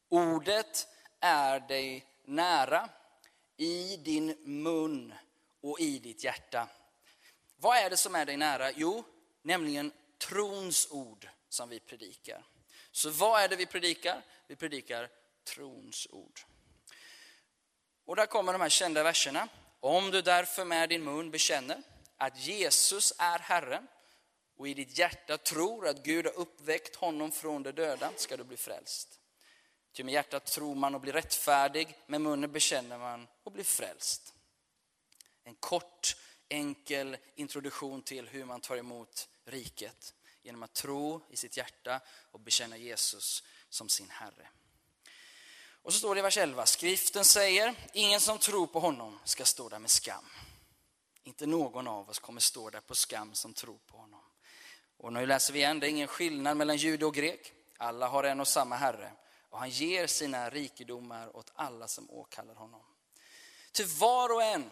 Ordet 0.08 0.88
är 1.20 1.60
dig 1.60 2.06
nära, 2.24 2.88
i 3.56 3.96
din 3.96 4.36
mun 4.44 5.14
och 5.60 5.80
i 5.80 5.98
ditt 5.98 6.24
hjärta. 6.24 6.68
Vad 7.56 7.76
är 7.76 7.90
det 7.90 7.96
som 7.96 8.14
är 8.14 8.26
dig 8.26 8.36
nära? 8.36 8.70
Jo, 8.70 9.04
nämligen 9.42 9.92
trons 10.18 10.88
ord 10.90 11.28
som 11.48 11.68
vi 11.68 11.80
predikar. 11.80 12.44
Så 12.92 13.10
vad 13.10 13.42
är 13.42 13.48
det 13.48 13.56
vi 13.56 13.66
predikar? 13.66 14.22
Vi 14.46 14.56
predikar 14.56 15.08
trons 15.46 16.06
ord. 16.10 16.40
Och 18.04 18.16
där 18.16 18.26
kommer 18.26 18.52
de 18.52 18.60
här 18.60 18.68
kända 18.68 19.02
verserna. 19.02 19.48
Om 19.80 20.10
du 20.10 20.22
därför 20.22 20.64
med 20.64 20.88
din 20.88 21.04
mun 21.04 21.30
bekänner 21.30 21.82
att 22.16 22.38
Jesus 22.38 23.12
är 23.18 23.38
Herren 23.38 23.86
och 24.56 24.68
i 24.68 24.74
ditt 24.74 24.98
hjärta 24.98 25.38
tror 25.38 25.88
att 25.88 26.02
Gud 26.02 26.26
har 26.26 26.32
uppväckt 26.32 26.96
honom 26.96 27.32
från 27.32 27.62
de 27.62 27.72
döda 27.72 28.12
ska 28.16 28.36
du 28.36 28.44
bli 28.44 28.56
frälst. 28.56 29.20
Ty 29.92 30.04
med 30.04 30.14
hjärtat 30.14 30.46
tror 30.46 30.74
man 30.74 30.94
och 30.94 31.00
blir 31.00 31.12
rättfärdig, 31.12 31.98
med 32.06 32.20
munnen 32.20 32.52
bekänner 32.52 32.98
man 32.98 33.28
och 33.42 33.52
blir 33.52 33.64
frälst. 33.64 34.34
En 35.44 35.54
kort, 35.54 36.16
enkel 36.48 37.16
introduktion 37.34 38.02
till 38.02 38.28
hur 38.28 38.44
man 38.44 38.60
tar 38.60 38.76
emot 38.76 39.28
riket 39.44 40.14
genom 40.42 40.62
att 40.62 40.72
tro 40.72 41.20
i 41.30 41.36
sitt 41.36 41.56
hjärta 41.56 42.00
och 42.30 42.40
bekänna 42.40 42.76
Jesus 42.76 43.42
som 43.68 43.88
sin 43.88 44.10
Herre. 44.10 44.48
Och 45.86 45.92
så 45.92 45.98
står 45.98 46.14
det 46.14 46.18
i 46.18 46.22
vers 46.22 46.36
11, 46.36 46.66
skriften 46.66 47.24
säger, 47.24 47.74
ingen 47.92 48.20
som 48.20 48.38
tror 48.38 48.66
på 48.66 48.80
honom 48.80 49.18
ska 49.24 49.44
stå 49.44 49.68
där 49.68 49.78
med 49.78 49.90
skam. 49.90 50.24
Inte 51.24 51.46
någon 51.46 51.88
av 51.88 52.10
oss 52.10 52.18
kommer 52.18 52.40
stå 52.40 52.70
där 52.70 52.80
på 52.80 52.94
skam 52.94 53.34
som 53.34 53.54
tror 53.54 53.78
på 53.86 53.96
honom. 53.96 54.20
Och 54.96 55.12
nu 55.12 55.26
läser 55.26 55.52
vi 55.52 55.58
igen, 55.58 55.80
det 55.80 55.86
är 55.86 55.88
ingen 55.88 56.08
skillnad 56.08 56.56
mellan 56.56 56.76
jude 56.76 57.06
och 57.06 57.14
grek. 57.14 57.52
Alla 57.76 58.08
har 58.08 58.24
en 58.24 58.40
och 58.40 58.48
samma 58.48 58.76
Herre 58.76 59.12
och 59.50 59.58
han 59.58 59.70
ger 59.70 60.06
sina 60.06 60.50
rikedomar 60.50 61.36
åt 61.36 61.52
alla 61.54 61.88
som 61.88 62.10
åkallar 62.10 62.54
honom. 62.54 62.82
Till 63.72 63.86
var 63.86 64.32
och 64.32 64.42
en, 64.42 64.70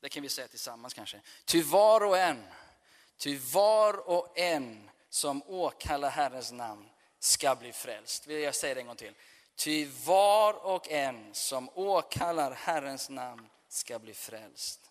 det 0.00 0.08
kan 0.08 0.22
vi 0.22 0.28
säga 0.28 0.48
tillsammans 0.48 0.94
kanske, 0.94 1.20
till 1.44 1.64
var 1.64 2.04
och 2.04 2.18
en, 2.18 2.44
till 3.16 3.38
var 3.38 4.08
och 4.08 4.38
en 4.38 4.90
som 5.08 5.42
åkallar 5.42 6.10
Herrens 6.10 6.52
namn 6.52 6.88
ska 7.18 7.54
bli 7.54 7.72
frälst. 7.72 8.26
Jag 8.26 8.54
säger 8.54 8.74
det 8.74 8.80
en 8.80 8.86
gång 8.86 8.96
till? 8.96 9.14
Ty 9.56 9.88
var 10.04 10.66
och 10.66 10.90
en 10.90 11.34
som 11.34 11.70
åkallar 11.74 12.50
Herrens 12.50 13.10
namn 13.10 13.48
ska 13.68 13.98
bli 13.98 14.14
frälst. 14.14 14.90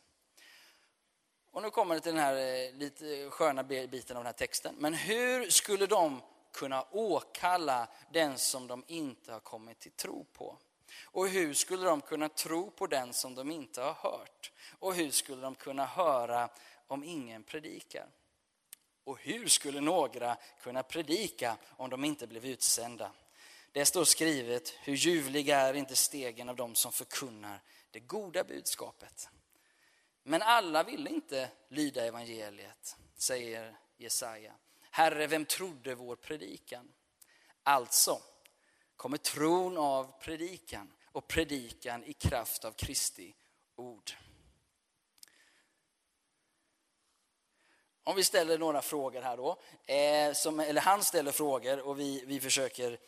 Och 1.51 1.61
nu 1.61 1.69
kommer 1.69 1.95
det 1.95 2.01
till 2.01 2.11
den 2.13 2.23
här 2.23 2.35
eh, 2.35 2.73
lite 2.73 3.29
sköna 3.29 3.63
biten 3.63 4.17
av 4.17 4.23
den 4.23 4.25
här 4.25 4.33
texten. 4.33 4.75
Men 4.77 4.93
hur 4.93 5.49
skulle 5.49 5.85
de 5.85 6.21
kunna 6.53 6.85
åkalla 6.91 7.87
den 8.11 8.37
som 8.37 8.67
de 8.67 8.83
inte 8.87 9.31
har 9.33 9.39
kommit 9.39 9.79
till 9.79 9.91
tro 9.91 10.25
på? 10.33 10.57
Och 11.03 11.27
hur 11.27 11.53
skulle 11.53 11.85
de 11.85 12.01
kunna 12.01 12.29
tro 12.29 12.71
på 12.71 12.87
den 12.87 13.13
som 13.13 13.35
de 13.35 13.51
inte 13.51 13.81
har 13.81 13.93
hört? 13.93 14.51
Och 14.79 14.95
hur 14.95 15.11
skulle 15.11 15.41
de 15.41 15.55
kunna 15.55 15.85
höra 15.85 16.49
om 16.87 17.03
ingen 17.03 17.43
predikar? 17.43 18.07
Och 19.03 19.19
hur 19.19 19.47
skulle 19.47 19.81
några 19.81 20.37
kunna 20.61 20.83
predika 20.83 21.57
om 21.69 21.89
de 21.89 22.05
inte 22.05 22.27
blev 22.27 22.45
utsända? 22.45 23.11
Det 23.71 23.85
står 23.85 24.05
skrivet, 24.05 24.69
hur 24.69 24.95
ljuvliga 24.95 25.59
är 25.59 25.73
inte 25.73 25.95
stegen 25.95 26.49
av 26.49 26.55
dem 26.55 26.75
som 26.75 26.91
förkunnar 26.91 27.61
det 27.91 27.99
goda 27.99 28.43
budskapet. 28.43 29.29
Men 30.23 30.41
alla 30.41 30.83
ville 30.83 31.09
inte 31.09 31.49
lyda 31.69 32.05
evangeliet, 32.05 32.97
säger 33.15 33.77
Jesaja. 33.97 34.53
Herre, 34.91 35.27
vem 35.27 35.45
trodde 35.45 35.95
vår 35.95 36.15
predikan? 36.15 36.93
Alltså 37.63 38.21
kommer 38.95 39.17
tron 39.17 39.77
av 39.77 40.19
predikan 40.21 40.93
och 41.05 41.27
predikan 41.27 42.03
i 42.03 42.13
kraft 42.13 42.65
av 42.65 42.71
Kristi 42.71 43.35
ord. 43.75 44.11
Om 48.03 48.15
vi 48.15 48.23
ställer 48.23 48.57
några 48.57 48.81
frågor 48.81 49.21
här 49.21 49.37
då, 49.37 49.61
eh, 49.93 50.33
som, 50.33 50.59
eller 50.59 50.81
han 50.81 51.03
ställer 51.03 51.31
frågor 51.31 51.79
och 51.79 51.99
vi, 51.99 52.23
vi 52.25 52.39
försöker 52.39 52.99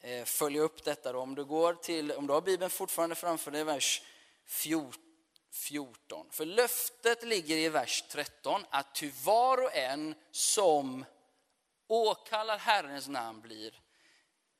Eh, 0.00 0.24
följa 0.24 0.62
upp 0.62 0.84
detta. 0.84 1.12
Då. 1.12 1.20
Om, 1.20 1.34
du 1.34 1.44
går 1.44 1.74
till, 1.74 2.12
om 2.12 2.26
du 2.26 2.32
har 2.32 2.40
Bibeln 2.40 2.70
fortfarande 2.70 3.14
framför 3.14 3.50
dig, 3.50 3.64
vers 3.64 4.02
14. 5.50 6.26
För 6.30 6.44
löftet 6.44 7.22
ligger 7.22 7.56
i 7.56 7.68
vers 7.68 8.04
13, 8.08 8.64
att 8.70 8.94
ty 8.94 9.10
var 9.24 9.62
och 9.62 9.74
en 9.74 10.14
som 10.30 11.04
åkallar 11.86 12.58
Herrens 12.58 13.08
namn 13.08 13.40
blir 13.40 13.80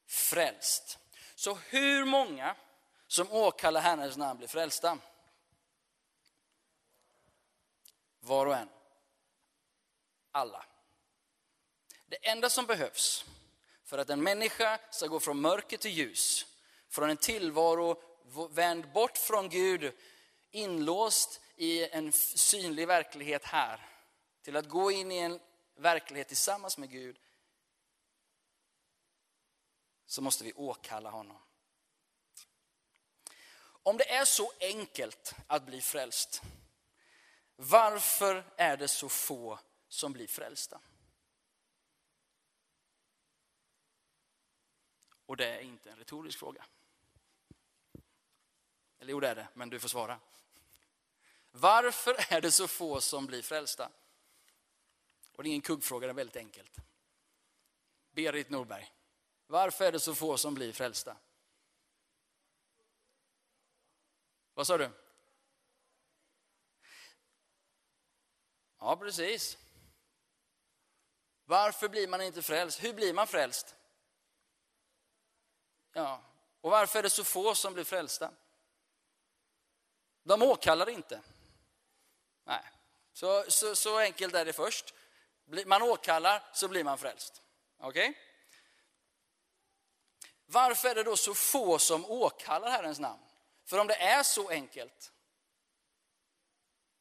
frälst. 0.07 0.99
Så 1.35 1.55
hur 1.55 2.05
många 2.05 2.57
som 3.07 3.33
åkallar 3.33 3.81
Herrens 3.81 4.17
namn 4.17 4.39
blir 4.39 4.49
frälsta? 4.49 4.99
Var 8.21 8.47
och 8.47 8.57
en. 8.57 8.69
Alla. 10.33 10.65
Det 12.07 12.29
enda 12.29 12.51
som 12.51 12.67
behövs 12.67 13.25
för 13.87 13.99
att 13.99 14.11
en 14.11 14.23
människa 14.23 14.81
ska 14.91 15.07
gå 15.07 15.21
från 15.21 15.41
mörker 15.41 15.77
till 15.77 15.91
ljus, 15.91 16.47
från 16.89 17.11
en 17.11 17.17
tillvaro 17.17 18.03
vänd 18.51 18.93
bort 18.93 19.19
från 19.19 19.49
Gud, 19.49 19.93
inlåst 20.51 21.41
i 21.57 21.89
en 21.89 22.13
synlig 22.13 22.87
verklighet 22.87 23.45
här, 23.45 23.89
till 24.43 24.57
att 24.57 24.69
gå 24.69 24.91
in 24.91 25.13
i 25.13 25.19
en 25.19 25.41
verklighet 25.77 26.29
tillsammans 26.29 26.79
med 26.79 26.91
Gud, 26.91 27.19
så 30.07 30.23
måste 30.23 30.45
vi 30.45 30.53
åkalla 30.53 31.11
honom. 31.11 31.39
Om 33.83 33.97
det 33.97 34.11
är 34.11 34.25
så 34.25 34.53
enkelt 34.61 35.35
att 35.47 35.67
bli 35.67 35.81
frälst, 35.81 36.43
varför 37.57 38.45
är 38.57 38.77
det 38.77 38.89
så 38.89 39.09
få 39.09 39.59
som 39.89 40.13
blir 40.13 40.27
frälsta? 40.27 40.81
Och 45.27 45.37
det 45.37 45.47
är 45.47 45.61
inte 45.61 45.91
en 45.91 45.99
retorisk 45.99 46.39
fråga. 46.39 46.67
Eller 48.99 49.13
jo, 49.13 49.21
det 49.21 49.29
är 49.29 49.35
det, 49.35 49.49
men 49.55 49.71
du 49.71 49.81
får 49.81 49.89
svara. 49.89 50.21
Varför 51.51 52.33
är 52.33 52.41
det 52.41 52.51
så 52.51 52.69
få 52.69 53.01
som 53.01 53.27
blir 53.27 53.43
frälsta? 53.43 53.91
Och 55.33 55.43
det 55.43 55.49
är 55.49 55.51
ingen 55.51 55.63
kuggfråga, 55.63 56.07
det 56.07 56.11
är 56.11 56.15
väldigt 56.15 56.37
enkelt. 56.37 56.77
Berit 58.11 58.51
Norberg, 58.51 58.93
varför 59.47 59.85
är 59.85 59.93
det 59.93 60.01
så 60.01 60.15
få 60.15 60.37
som 60.37 60.55
blir 60.55 60.73
frälsta? 60.73 61.17
Vad 64.55 64.67
sa 64.67 64.79
du? 64.79 64.91
Ja, 68.79 68.97
precis. 68.97 69.59
Varför 71.45 71.89
blir 71.89 72.09
man 72.09 72.23
inte 72.23 72.43
frälst? 72.43 72.85
Hur 72.85 72.95
blir 72.95 73.15
man 73.15 73.27
frälst? 73.27 73.77
Ja. 75.97 76.21
Och 76.61 76.71
varför 76.71 76.99
är 76.99 77.03
det 77.03 77.11
så 77.11 77.25
få 77.25 77.55
som 77.55 77.75
blir 77.75 77.85
frälsta? 77.85 78.31
De 80.23 80.43
åkallar 80.43 80.89
inte. 80.89 81.21
Nej, 82.45 82.63
så, 83.13 83.45
så, 83.49 83.77
så 83.77 83.99
enkelt 83.99 84.35
är 84.35 84.45
det 84.45 84.53
först. 84.53 84.95
Man 85.67 85.83
åkallar 85.83 86.43
så 86.53 86.69
blir 86.69 86.85
man 86.85 86.99
frälst. 86.99 87.43
Okej? 87.79 88.09
Okay? 88.09 88.23
Varför 90.47 90.89
är 90.89 90.95
det 90.95 91.03
då 91.03 91.17
så 91.17 91.35
få 91.35 91.79
som 91.79 92.05
åkallar 92.05 92.71
Herrens 92.71 92.99
namn? 92.99 93.23
För 93.65 93.79
om 93.79 93.87
det 93.87 93.97
är 93.97 94.23
så 94.23 94.49
enkelt, 94.49 95.13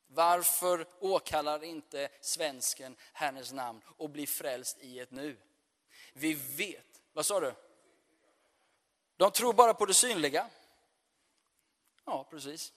Varför 0.08 0.88
åkallar 1.00 1.64
inte 1.64 2.10
svensken 2.22 2.96
Herrens 3.14 3.52
namn 3.52 3.82
och 3.98 4.10
blir 4.10 4.28
frälst 4.28 4.78
i 4.80 5.00
ett 5.00 5.12
nu? 5.12 5.38
Vi 6.14 6.34
vet, 6.34 7.02
vad 7.14 7.25
sa 7.25 7.40
du? 7.40 7.54
De 9.17 9.31
tror 9.31 9.53
bara 9.53 9.74
på 9.74 9.86
det 9.86 9.93
synliga. 9.93 10.50
Ja, 12.05 12.24
precis. 12.24 12.74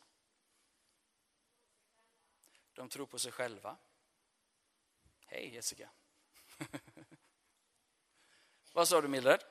De 2.73 2.89
tror 2.89 3.07
på 3.07 3.19
sig 3.19 3.33
själva. 3.33 3.77
Hej 5.27 5.55
Jessica. 5.55 5.91
Vad 8.73 8.89
sa 8.89 9.01
du 9.01 9.09
Mildred? 9.09 9.45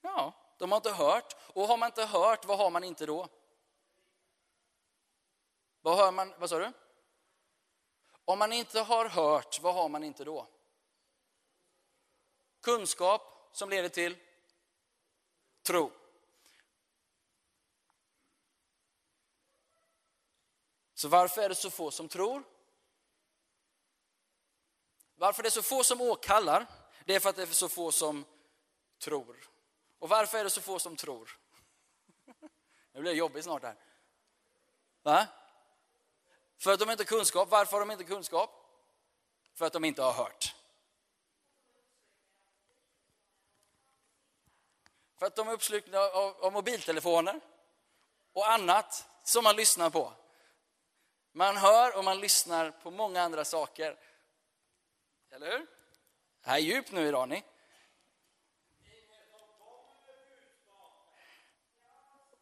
Ja, 0.00 0.34
de 0.58 0.72
har 0.72 0.76
inte 0.76 0.92
hört. 0.92 1.36
Och 1.54 1.68
har 1.68 1.76
man 1.76 1.86
inte 1.86 2.04
hört, 2.04 2.44
vad 2.44 2.58
har 2.58 2.70
man 2.70 2.84
inte 2.84 3.06
då? 3.06 3.28
Vad 5.80 5.96
hör 5.96 6.12
man? 6.12 6.34
Vad 6.38 6.50
sa 6.50 6.58
du? 6.58 6.72
Om 8.24 8.38
man 8.38 8.52
inte 8.52 8.80
har 8.80 9.08
hört, 9.08 9.60
vad 9.60 9.74
har 9.74 9.88
man 9.88 10.04
inte 10.04 10.24
då? 10.24 10.46
Kunskap 12.60 13.50
som 13.52 13.70
leder 13.70 13.88
till 13.88 14.18
tro. 15.62 15.92
Så 20.94 21.08
varför 21.08 21.42
är 21.42 21.48
det 21.48 21.54
så 21.54 21.70
få 21.70 21.90
som 21.90 22.08
tror? 22.08 22.42
Varför 25.14 25.42
det 25.42 25.48
är 25.48 25.50
så 25.50 25.62
få 25.62 25.84
som 25.84 26.00
åkallar? 26.00 26.66
Det 27.04 27.14
är 27.14 27.20
för 27.20 27.30
att 27.30 27.36
det 27.36 27.42
är 27.42 27.46
så 27.46 27.68
få 27.68 27.92
som 27.92 28.24
tror. 28.98 29.50
Och 29.98 30.08
varför 30.08 30.38
är 30.38 30.44
det 30.44 30.50
så 30.50 30.60
få 30.60 30.78
som 30.78 30.96
tror? 30.96 31.38
Nu 32.92 33.00
blir 33.00 33.12
det 33.12 33.18
jobbigt 33.18 33.44
snart 33.44 33.62
här. 33.62 33.76
Va? 35.02 35.26
För 36.58 36.72
att 36.72 36.80
de 36.80 36.90
inte 36.90 37.02
har 37.02 37.06
kunskap. 37.06 37.50
Varför 37.50 37.72
har 37.72 37.80
de 37.80 37.90
inte 37.90 38.04
kunskap? 38.04 38.50
För 39.54 39.66
att 39.66 39.72
de 39.72 39.84
inte 39.84 40.02
har 40.02 40.12
hört. 40.12 40.54
För 45.22 45.26
att 45.26 45.36
de 45.36 45.48
är 45.48 45.52
uppslukna 45.52 45.98
av, 45.98 46.36
av 46.44 46.52
mobiltelefoner 46.52 47.40
och 48.32 48.50
annat 48.50 49.06
som 49.24 49.44
man 49.44 49.56
lyssnar 49.56 49.90
på. 49.90 50.12
Man 51.32 51.56
hör 51.56 51.96
och 51.96 52.04
man 52.04 52.20
lyssnar 52.20 52.70
på 52.70 52.90
många 52.90 53.22
andra 53.22 53.44
saker. 53.44 53.96
Eller 55.32 55.46
hur? 55.46 55.66
Det 56.44 56.50
här 56.50 56.56
är 56.56 56.60
djupt 56.60 56.92
nu 56.92 57.08
idag 57.08 57.28
ni. 57.28 57.44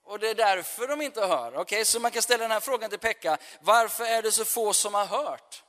Och 0.03 0.19
det 0.19 0.29
är 0.29 0.35
därför 0.35 0.89
de 0.89 1.01
inte 1.01 1.27
hör. 1.27 1.49
Okej, 1.49 1.61
okay, 1.61 1.85
så 1.85 2.01
man 2.01 2.11
kan 2.11 2.23
ställa 2.23 2.43
den 2.45 2.51
här 2.51 2.61
frågan 2.61 2.91
till 2.91 2.99
Pekka. 2.99 3.39
Varför 3.61 4.05
är 4.05 4.23
det 4.23 4.33
så 4.33 4.45
få 4.45 4.73
som 4.73 4.95
har 4.95 5.07
hört? 5.07 5.65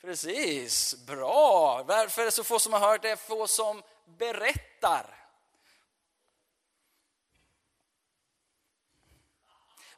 Precis, 0.00 0.94
bra. 1.06 1.82
Varför 1.82 2.22
är 2.22 2.26
det 2.26 2.32
så 2.32 2.44
få 2.44 2.58
som 2.58 2.72
har 2.72 2.80
hört? 2.80 3.02
Det 3.02 3.10
är 3.10 3.16
få 3.16 3.46
som 3.46 3.82
berättar. 4.04 5.18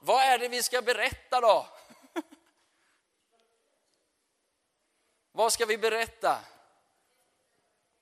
Vad 0.00 0.22
är 0.22 0.38
det 0.38 0.48
vi 0.48 0.62
ska 0.62 0.82
berätta 0.82 1.40
då? 1.40 1.66
Vad 5.32 5.52
ska 5.52 5.66
vi 5.66 5.78
berätta? 5.78 6.40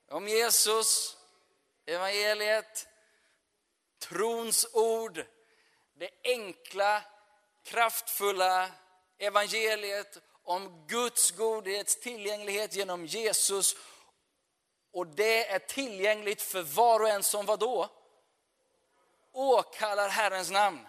Om 0.08 0.28
Jesus, 0.28 1.16
evangeliet, 1.86 2.88
trons 3.98 4.66
ord, 4.72 5.24
det 5.94 6.10
enkla, 6.24 7.02
kraftfulla 7.62 8.70
evangeliet 9.18 10.18
om 10.42 10.86
Guds 10.86 11.30
godhets 11.30 12.00
tillgänglighet 12.00 12.74
genom 12.74 13.06
Jesus. 13.06 13.76
Och 14.92 15.06
det 15.06 15.48
är 15.48 15.58
tillgängligt 15.58 16.42
för 16.42 16.62
var 16.62 17.00
och 17.00 17.08
en 17.08 17.22
som 17.22 17.46
vadå? 17.46 17.88
Åkallar 19.32 20.08
Herrens 20.08 20.50
namn. 20.50 20.88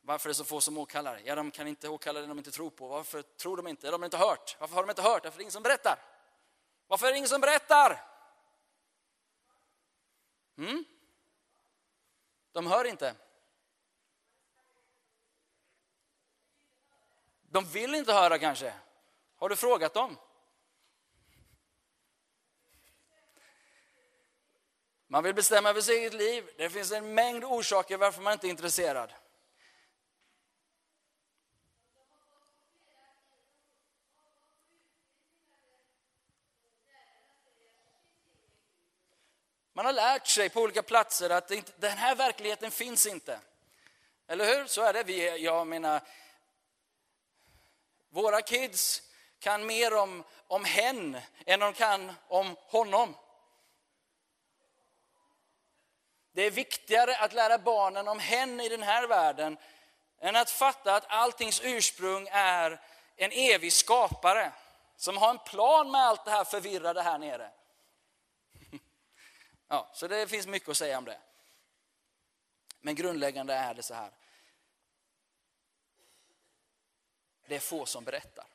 Varför 0.00 0.28
är 0.28 0.30
det 0.30 0.34
så 0.34 0.44
få 0.44 0.60
som 0.60 0.78
åkallar? 0.78 1.20
Ja, 1.24 1.34
de 1.34 1.50
kan 1.50 1.66
inte 1.66 1.88
åkalla 1.88 2.20
det 2.20 2.26
de 2.26 2.38
inte 2.38 2.50
tror 2.50 2.70
på. 2.70 2.88
Varför 2.88 3.22
tror 3.22 3.56
de 3.56 3.66
inte? 3.66 3.90
De 3.90 4.00
har 4.00 4.04
inte 4.04 4.16
hört. 4.16 4.56
Varför 4.60 4.74
har 4.74 4.82
de 4.82 4.90
inte 4.90 5.02
hört? 5.02 5.24
Varför 5.24 5.36
är 5.36 5.38
det 5.38 5.42
ingen 5.42 5.52
som 5.52 5.62
berättar. 5.62 5.98
Varför 6.86 7.06
är 7.06 7.10
det 7.10 7.16
ingen 7.16 7.28
som 7.28 7.40
berättar? 7.40 8.04
Mm? 10.58 10.84
De 12.52 12.66
hör 12.66 12.84
inte. 12.84 13.14
De 17.42 17.64
vill 17.64 17.94
inte 17.94 18.12
höra 18.12 18.38
kanske. 18.38 18.74
Har 19.36 19.48
du 19.48 19.56
frågat 19.56 19.94
dem? 19.94 20.16
Man 25.12 25.24
vill 25.24 25.34
bestämma 25.34 25.70
över 25.70 25.80
sitt 25.80 25.94
eget 25.94 26.14
liv. 26.14 26.50
Det 26.56 26.70
finns 26.70 26.92
en 26.92 27.14
mängd 27.14 27.44
orsaker 27.44 27.96
varför 27.96 28.22
man 28.22 28.32
inte 28.32 28.46
är 28.46 28.50
intresserad. 28.50 29.12
Man 39.72 39.86
har 39.86 39.92
lärt 39.92 40.26
sig 40.26 40.48
på 40.48 40.60
olika 40.60 40.82
platser 40.82 41.30
att 41.30 41.50
inte, 41.50 41.72
den 41.76 41.98
här 41.98 42.14
verkligheten 42.14 42.70
finns 42.70 43.06
inte. 43.06 43.40
Eller 44.26 44.44
hur? 44.44 44.66
Så 44.66 44.82
är 44.82 44.92
det. 44.92 45.02
Vi, 45.02 45.38
jag 45.44 45.66
menar, 45.66 46.00
våra 48.08 48.42
kids 48.42 49.02
kan 49.38 49.66
mer 49.66 49.94
om, 49.94 50.24
om 50.46 50.64
hen 50.64 51.16
än 51.46 51.60
de 51.60 51.72
kan 51.72 52.12
om 52.28 52.56
honom. 52.60 53.14
Det 56.32 56.42
är 56.42 56.50
viktigare 56.50 57.16
att 57.16 57.32
lära 57.32 57.58
barnen 57.58 58.08
om 58.08 58.18
hen 58.18 58.60
i 58.60 58.68
den 58.68 58.82
här 58.82 59.06
världen 59.06 59.56
än 60.20 60.36
att 60.36 60.50
fatta 60.50 60.96
att 60.96 61.04
alltings 61.08 61.60
ursprung 61.64 62.28
är 62.30 62.80
en 63.16 63.30
evig 63.32 63.72
skapare 63.72 64.52
som 64.96 65.16
har 65.16 65.30
en 65.30 65.38
plan 65.38 65.90
med 65.90 66.00
allt 66.00 66.24
det 66.24 66.30
här 66.30 66.44
förvirrade 66.44 67.02
här 67.02 67.18
nere. 67.18 67.50
Ja, 69.68 69.90
så 69.94 70.08
det 70.08 70.26
finns 70.26 70.46
mycket 70.46 70.68
att 70.68 70.76
säga 70.76 70.98
om 70.98 71.04
det. 71.04 71.20
Men 72.80 72.94
grundläggande 72.94 73.54
är 73.54 73.74
det 73.74 73.82
så 73.82 73.94
här. 73.94 74.10
Det 77.46 77.54
är 77.56 77.60
få 77.60 77.86
som 77.86 78.04
berättar. 78.04 78.46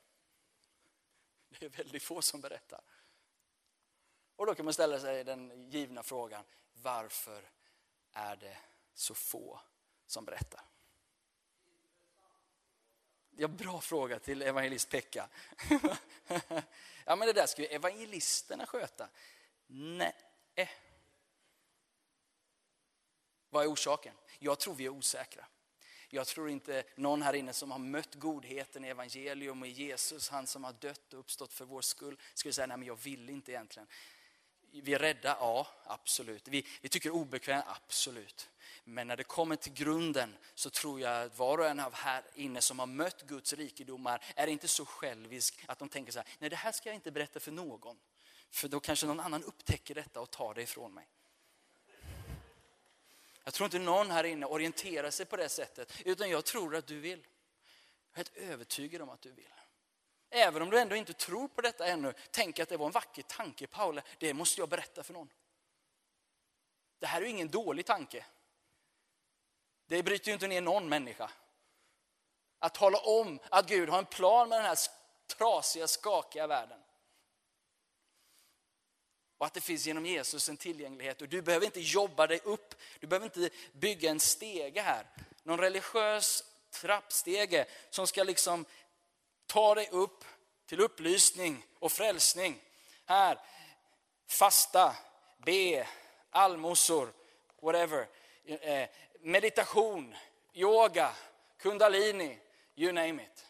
Det 1.50 1.66
är 1.66 1.70
väldigt 1.70 2.04
få 2.04 2.22
som 2.22 2.42
berättar. 2.42 2.82
Och 4.36 4.46
då 4.46 4.56
kan 4.56 4.66
man 4.66 4.74
ställa 4.74 5.00
sig 5.00 5.24
den 5.24 5.72
givna 5.72 6.04
frågan, 6.04 6.44
varför 6.74 7.50
är 8.17 8.36
det 8.36 8.58
så 8.93 9.13
få 9.13 9.60
som 10.06 10.25
berättar? 10.25 10.62
Ja, 13.39 13.47
bra 13.47 13.82
fråga 13.82 14.19
till 14.19 14.41
evangelist 14.41 14.89
Pekka. 14.89 15.30
ja, 17.06 17.15
men 17.15 17.19
det 17.19 17.34
där 17.34 17.45
ska 17.45 17.62
ju 17.62 17.67
evangelisterna 17.67 18.65
sköta. 18.65 19.10
Nej. 19.67 20.15
Vad 23.49 23.63
är 23.63 23.73
orsaken? 23.73 24.13
Jag 24.39 24.60
tror 24.60 24.75
vi 24.75 24.86
är 24.86 24.89
osäkra. 24.89 25.45
Jag 26.10 26.27
tror 26.27 26.49
inte 26.49 26.84
någon 26.95 27.21
här 27.21 27.34
inne 27.34 27.53
som 27.53 27.71
har 27.71 27.80
mött 27.80 28.15
godheten 28.15 28.86
i 28.86 28.88
evangelium 28.88 29.62
och 29.62 29.67
i 29.67 29.71
Jesus, 29.71 30.30
han 30.30 30.47
som 30.47 30.63
har 30.63 30.73
dött 30.73 31.13
och 31.13 31.19
uppstått 31.19 31.53
för 31.53 31.65
vår 31.65 31.82
skull, 31.82 32.19
skulle 32.34 32.53
säga 32.53 32.67
nej 32.67 32.77
men 32.77 32.88
jag 32.88 32.95
vill 32.95 33.30
inte 33.30 33.51
egentligen. 33.51 33.88
Vi 34.82 34.94
är 34.94 35.00
rädda, 35.00 35.38
ja 35.40 35.68
absolut. 35.84 36.48
Vi, 36.48 36.66
vi 36.82 36.90
tycker 36.90 37.10
obekvämt, 37.10 37.66
absolut. 37.68 38.50
Men 38.84 39.08
när 39.08 39.18
det 39.18 39.24
kommer 39.24 39.56
till 39.56 39.74
grunden 39.74 40.38
så 40.56 40.70
tror 40.70 41.02
jag 41.02 41.26
att 41.26 41.38
var 41.38 41.58
och 41.58 41.68
en 41.68 41.80
av 41.80 41.94
här 41.94 42.24
inne 42.36 42.62
som 42.62 42.80
har 42.80 42.88
mött 42.88 43.22
Guds 43.22 43.54
rikedomar 43.54 44.24
är 44.36 44.48
inte 44.48 44.68
så 44.68 44.86
självisk 44.86 45.66
att 45.68 45.80
de 45.80 45.90
tänker 45.90 46.12
så 46.12 46.20
här, 46.20 46.28
nej 46.40 46.50
det 46.50 46.56
här 46.56 46.72
ska 46.72 46.90
jag 46.90 46.96
inte 46.96 47.12
berätta 47.12 47.40
för 47.40 47.52
någon. 47.52 47.98
För 48.50 48.68
då 48.68 48.80
kanske 48.80 49.08
någon 49.08 49.20
annan 49.20 49.44
upptäcker 49.44 49.96
detta 49.96 50.22
och 50.22 50.32
tar 50.32 50.54
det 50.54 50.62
ifrån 50.62 50.94
mig. 50.94 51.08
Jag 53.44 53.54
tror 53.54 53.66
inte 53.66 53.80
någon 53.80 54.12
här 54.12 54.24
inne 54.24 54.46
orienterar 54.46 55.12
sig 55.12 55.26
på 55.26 55.38
det 55.38 55.50
sättet, 55.50 55.94
utan 56.06 56.30
jag 56.30 56.46
tror 56.46 56.76
att 56.76 56.88
du 56.88 57.00
vill. 57.00 57.28
Jag 58.13 58.13
är 58.13 58.18
helt 58.18 58.38
övertygad 58.54 59.02
om 59.02 59.10
att 59.10 59.22
du 59.22 59.32
vill. 59.32 59.57
Även 60.30 60.62
om 60.62 60.70
du 60.70 60.80
ändå 60.80 60.96
inte 60.96 61.13
tror 61.13 61.48
på 61.48 61.62
detta 61.62 61.88
ännu, 61.88 62.13
tänk 62.32 62.60
att 62.60 62.70
det 62.70 62.78
var 62.78 62.86
en 62.86 62.92
vacker 62.92 63.22
tanke 63.22 63.68
Paula, 63.68 64.02
det 64.18 64.34
måste 64.34 64.62
jag 64.62 64.70
berätta 64.70 65.04
för 65.04 65.13
någon. 65.13 65.30
Det 67.00 67.08
här 67.08 67.22
är 67.22 67.26
ju 67.26 67.32
ingen 67.32 67.52
dålig 67.52 67.86
tanke. 67.86 68.26
Det 69.88 70.04
bryter 70.04 70.28
ju 70.28 70.34
inte 70.34 70.48
ner 70.48 70.62
någon 70.62 70.90
människa. 70.90 71.32
Att 72.60 72.74
tala 72.74 72.98
om 72.98 73.40
att 73.50 73.68
Gud 73.68 73.90
har 73.90 74.00
en 74.00 74.06
plan 74.06 74.50
med 74.50 74.58
den 74.60 74.66
här 74.66 74.78
trasiga, 75.28 75.88
skakiga 75.88 76.48
världen. 76.48 76.80
Och 79.38 79.46
att 79.46 79.54
det 79.54 79.62
finns 79.62 79.86
genom 79.86 80.06
Jesus 80.06 80.50
en 80.50 80.58
tillgänglighet. 80.58 81.22
Och 81.22 81.30
du 81.30 81.42
behöver 81.42 81.66
inte 81.66 81.80
jobba 81.80 82.28
dig 82.28 82.40
upp, 82.44 82.76
du 83.00 83.08
behöver 83.08 83.26
inte 83.26 83.50
bygga 83.74 84.10
en 84.10 84.20
stege 84.20 84.82
här. 84.82 85.08
någon 85.44 85.60
religiös 85.60 86.44
trappstege 86.70 87.66
som 87.90 88.08
ska 88.08 88.24
liksom 88.24 88.66
ta 89.48 89.76
dig 89.76 89.90
upp 89.92 90.26
till 90.66 90.80
upplysning 90.80 91.66
och 91.80 91.92
frälsning. 91.92 92.62
Här, 93.06 93.40
fasta, 94.28 94.96
be, 95.38 95.88
allmosor, 96.30 97.14
whatever. 97.62 98.08
Eh, 98.46 98.90
meditation, 99.20 100.16
yoga, 100.54 101.14
kundalini, 101.58 102.40
you 102.76 102.92
name 102.92 103.24
it. 103.24 103.46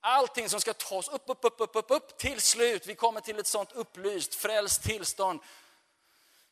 Allting 0.00 0.48
som 0.48 0.60
ska 0.60 0.74
tas 0.74 1.08
upp, 1.08 1.22
upp, 1.26 1.44
upp, 1.44 1.60
upp, 1.60 1.76
upp, 1.76 1.90
upp 1.90 2.18
till 2.18 2.40
slut. 2.40 2.86
Vi 2.86 2.94
kommer 2.94 3.20
till 3.20 3.38
ett 3.38 3.46
sånt 3.46 3.72
upplyst, 3.72 4.34
frälst 4.34 4.82
tillstånd. 4.82 5.40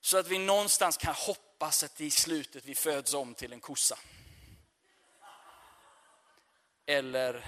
Så 0.01 0.19
att 0.19 0.27
vi 0.27 0.39
någonstans 0.39 0.97
kan 0.97 1.15
hoppas 1.15 1.83
att 1.83 2.01
i 2.01 2.11
slutet 2.11 2.65
vi 2.65 2.75
föds 2.75 3.15
om 3.15 3.35
till 3.35 3.53
en 3.53 3.61
kossa. 3.61 3.99
Eller 6.87 7.47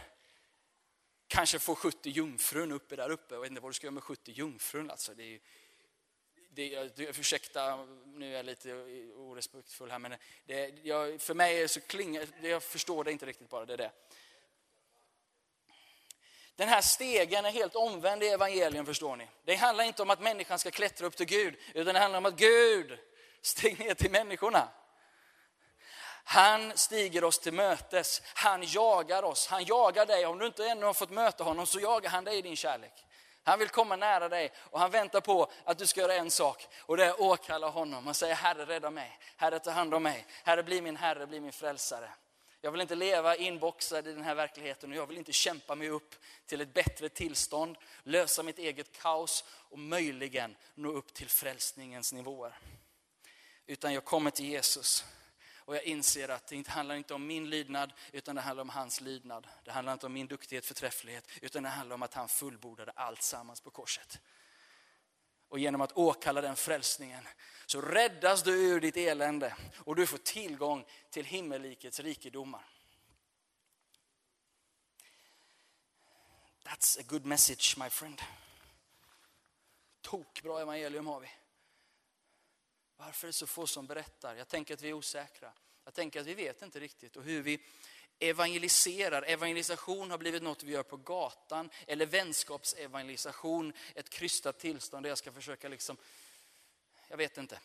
kanske 1.29 1.59
få 1.59 1.75
70 1.75 2.11
jungfrun 2.11 2.73
uppe 2.73 2.97
där 2.97 3.11
uppe. 3.11 3.35
Jag 3.35 3.41
vet 3.41 3.51
inte 3.51 3.61
vad 3.61 3.71
du 3.71 3.75
ska 3.75 3.87
göra 3.87 3.95
med 3.95 4.03
70 4.03 4.33
jungfrun. 4.33 4.91
Alltså. 4.91 5.15
Det 5.15 5.35
är, 5.35 5.41
det, 6.57 6.67
jag, 6.67 6.91
ursäkta, 6.99 7.87
nu 8.05 8.33
är 8.33 8.37
jag 8.37 8.47
lite 8.47 8.75
orespektfull 9.17 9.91
här, 9.91 9.99
men 9.99 10.15
det, 10.47 10.75
jag, 10.83 11.21
för 11.21 11.35
mig 11.35 11.63
är 11.63 11.67
så 11.67 11.81
klingar, 11.81 12.27
jag 12.43 12.63
förstår 12.63 13.05
det 13.05 13.13
inte 13.13 13.27
riktigt 13.27 13.49
bara, 13.49 13.67
det 13.67 13.73
är 13.73 13.77
det. 13.77 13.93
Den 16.57 16.69
här 16.69 16.81
stegen 16.81 17.45
är 17.45 17.51
helt 17.51 17.75
omvänd 17.75 18.23
i 18.23 18.27
evangelium 18.27 18.87
förstår 18.87 19.17
ni. 19.17 19.29
Det 19.45 19.55
handlar 19.55 19.85
inte 19.85 20.03
om 20.03 20.11
att 20.11 20.21
människan 20.21 20.59
ska 20.59 20.71
klättra 20.71 21.07
upp 21.07 21.17
till 21.17 21.27
Gud, 21.27 21.57
utan 21.75 21.95
det 21.95 22.01
handlar 22.01 22.19
om 22.19 22.27
att 22.27 22.37
Gud 22.37 22.99
steg 23.41 23.79
ner 23.79 23.95
till 23.95 24.11
människorna. 24.11 24.69
Han 26.29 26.79
stiger 26.79 27.25
oss 27.25 27.39
till 27.39 27.53
mötes, 27.53 28.23
han 28.25 28.63
jagar 28.63 29.23
oss, 29.23 29.47
han 29.47 29.65
jagar 29.65 30.07
dig. 30.07 30.27
Om 30.27 30.39
du 30.39 30.47
inte 30.47 30.67
ännu 30.67 30.87
har 30.87 30.95
fått 30.95 31.11
möta 31.11 31.45
honom 31.45 31.67
så 31.67 31.81
jagar 31.81 32.11
han 32.11 32.25
dig 32.25 32.39
i 32.39 32.43
din 32.43 32.57
kärlek. 32.57 32.93
Han 33.43 33.59
vill 33.59 33.69
komma 33.69 33.97
nära 33.97 34.29
dig 34.29 34.53
och 34.57 34.81
han 34.81 34.91
väntar 34.91 35.21
på 35.21 35.51
att 35.65 35.79
du 35.79 35.87
ska 35.87 36.01
göra 36.01 36.15
en 36.15 36.31
sak 36.31 36.67
och 36.79 36.97
det 36.97 37.05
är 37.05 37.11
att 37.11 37.21
åkalla 37.21 37.69
honom 37.69 38.09
och 38.09 38.17
säga 38.17 38.35
Herre 38.35 38.67
rädda 38.67 38.91
mig, 38.91 39.19
Herre 39.37 39.59
ta 39.59 39.71
hand 39.71 39.95
om 39.95 40.03
mig, 40.03 40.27
Herre 40.45 40.63
bli 40.63 40.81
min 40.81 40.97
Herre, 40.97 41.27
bli 41.27 41.41
min 41.41 41.53
frälsare. 41.53 42.11
Jag 42.61 42.71
vill 42.71 42.81
inte 42.81 42.95
leva 42.95 43.37
inboxad 43.37 44.07
i 44.07 44.13
den 44.13 44.23
här 44.23 44.35
verkligheten 44.35 44.91
och 44.91 44.97
jag 44.97 45.07
vill 45.07 45.19
inte 45.19 45.33
kämpa 45.33 45.75
mig 45.75 45.89
upp 45.89 46.15
till 46.47 46.61
ett 46.61 46.75
bättre 46.75 47.09
tillstånd, 47.09 47.77
lösa 48.03 48.43
mitt 48.43 48.59
eget 48.59 48.99
kaos 49.03 49.45
och 49.49 49.79
möjligen 49.79 50.57
nå 50.75 50.89
upp 50.93 51.15
till 51.15 51.29
frälsningens 51.29 52.13
nivåer. 52.13 52.59
Utan 53.67 53.95
jag 53.95 54.05
kommer 54.05 54.31
till 54.31 54.47
Jesus 54.47 55.05
och 55.67 55.77
jag 55.77 55.85
inser 55.85 56.29
att 56.29 56.47
det 56.47 56.57
inte 56.57 56.71
handlar 56.71 56.95
inte 56.95 57.15
om 57.15 57.27
min 57.27 57.51
lydnad, 57.51 57.93
utan 58.13 58.35
det 58.37 58.43
handlar 58.43 58.63
om 58.63 58.69
hans 58.69 59.01
lydnad. 59.01 59.47
Det 59.65 59.73
handlar 59.73 59.93
inte 59.93 60.07
om 60.07 60.13
min 60.13 60.27
duktighet, 60.27 60.67
förträfflighet, 60.67 61.29
utan 61.43 61.63
det 61.63 61.69
handlar 61.69 61.95
om 61.95 62.03
att 62.03 62.15
han 62.15 62.29
fullbordade 62.29 62.93
allt 62.93 63.23
sammans 63.23 63.61
på 63.61 63.71
korset. 63.71 64.21
Och 65.49 65.59
genom 65.59 65.81
att 65.81 65.93
åkalla 65.93 66.41
den 66.41 66.57
frälsningen 66.57 67.29
så 67.67 67.81
räddas 67.81 68.43
du 68.43 68.51
ur 68.51 68.81
ditt 68.81 68.97
elände 68.97 69.57
och 69.77 69.97
du 69.97 70.07
får 70.07 70.19
tillgång 70.19 70.85
till 71.11 71.25
himmelrikets 71.25 72.01
rikedomar. 72.01 72.65
That's 76.65 77.01
a 77.01 77.05
good 77.07 77.25
message 77.25 77.79
my 77.79 77.91
friend. 77.91 78.23
Tokbra 80.01 80.61
evangelium 80.61 81.07
har 81.07 81.21
vi. 81.21 81.29
Varför 82.97 83.27
är 83.27 83.29
det 83.29 83.33
så 83.33 83.47
få 83.47 83.67
som 83.67 83.87
berättar? 83.87 84.35
Jag 84.35 84.49
tänker 84.49 84.75
att 84.75 84.83
vi 84.83 84.89
är 84.89 84.93
osäkra. 84.93 85.53
Jag 85.85 85.95
tänker 85.95 86.21
att 86.21 86.27
vi 86.27 86.35
vet 86.35 86.63
inte 86.63 86.81
riktigt 86.81 87.17
och 87.17 87.23
hur 87.23 87.43
vi 87.43 87.61
evangeliserar. 88.19 89.23
Evangelisation 89.23 90.11
har 90.11 90.19
blivit 90.19 90.43
något 90.43 90.63
vi 90.63 90.73
gör 90.73 90.83
på 90.83 90.97
gatan 90.97 91.71
eller 91.87 92.07
vänskapsevangelisation, 92.07 93.73
ett 93.95 94.09
krystat 94.09 94.59
tillstånd 94.59 95.05
där 95.05 95.09
jag 95.09 95.19
ska 95.19 95.33
försöka 95.33 95.69
liksom, 95.69 95.97
jag 97.09 97.17
vet 97.17 97.39
inte. 97.39 97.61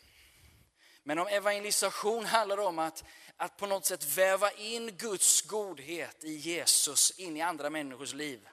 Men 1.02 1.18
om 1.18 1.26
evangelisation 1.26 2.24
handlar 2.24 2.58
om 2.58 2.78
att, 2.78 3.04
att 3.36 3.56
på 3.56 3.66
något 3.66 3.86
sätt 3.86 4.16
väva 4.16 4.52
in 4.52 4.96
Guds 4.96 5.42
godhet 5.42 6.24
i 6.24 6.32
Jesus 6.32 7.10
in 7.18 7.36
i 7.36 7.40
andra 7.40 7.70
människors 7.70 8.14
liv. 8.14 8.48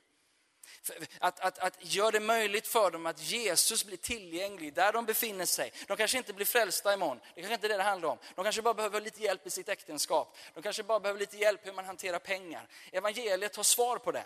Att, 1.20 1.40
att, 1.40 1.60
att 1.60 1.94
göra 1.96 2.12
det 2.12 2.20
möjligt 2.20 2.68
för 2.68 2.92
dem 2.92 3.06
att 3.06 3.22
Jesus 3.22 3.86
blir 3.86 3.98
tillgänglig 3.98 4.74
där 4.74 4.94
de 4.94 5.06
befinner 5.06 5.46
sig. 5.46 5.74
De 5.88 5.98
kanske 5.98 6.18
inte 6.18 6.34
blir 6.34 6.46
frälsta 6.46 6.94
imorgon, 6.94 7.20
det 7.36 7.42
kanske 7.42 7.54
inte 7.54 7.68
är 7.68 7.70
det 7.70 7.78
det 7.78 7.84
handlar 7.84 8.10
om. 8.10 8.18
De 8.36 8.44
kanske 8.44 8.62
bara 8.62 8.74
behöver 8.74 9.02
lite 9.02 9.24
hjälp 9.24 9.48
i 9.48 9.50
sitt 9.50 9.70
äktenskap. 9.70 10.38
De 10.54 10.62
kanske 10.62 10.84
bara 10.84 11.00
behöver 11.00 11.20
lite 11.20 11.38
hjälp 11.38 11.68
hur 11.68 11.74
man 11.74 11.86
hanterar 11.86 12.20
pengar. 12.20 12.68
Evangeliet 12.92 13.56
har 13.56 13.64
svar 13.64 13.98
på 13.98 14.12
det. 14.12 14.26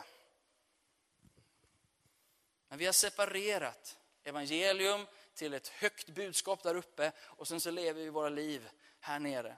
Men 2.68 2.78
vi 2.78 2.86
har 2.86 2.94
separerat 2.94 3.98
evangelium 4.24 5.08
till 5.34 5.54
ett 5.54 5.68
högt 5.68 6.10
budskap 6.10 6.64
där 6.64 6.76
uppe 6.76 7.12
och 7.22 7.48
sen 7.48 7.62
så 7.62 7.72
lever 7.72 8.02
vi 8.02 8.10
våra 8.10 8.30
liv 8.30 8.70
här 9.00 9.20
nere. 9.20 9.56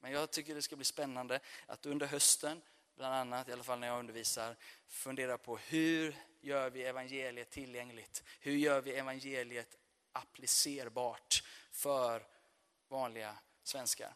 Men 0.00 0.12
jag 0.12 0.30
tycker 0.30 0.54
det 0.54 0.62
ska 0.62 0.76
bli 0.76 0.84
spännande 0.84 1.40
att 1.66 1.86
under 1.86 2.06
hösten 2.06 2.62
bland 2.96 3.14
annat, 3.14 3.48
i 3.48 3.52
alla 3.52 3.62
fall 3.62 3.78
när 3.78 3.86
jag 3.86 3.98
undervisar, 3.98 4.56
fundera 4.86 5.38
på 5.38 5.56
hur 5.56 6.16
gör 6.40 6.70
vi 6.70 6.84
evangeliet 6.84 7.50
tillgängligt? 7.50 8.22
Hur 8.40 8.52
gör 8.52 8.80
vi 8.80 8.94
evangeliet 8.94 9.78
applicerbart 10.12 11.42
för 11.70 12.26
vanliga 12.88 13.36
svenskar? 13.62 14.14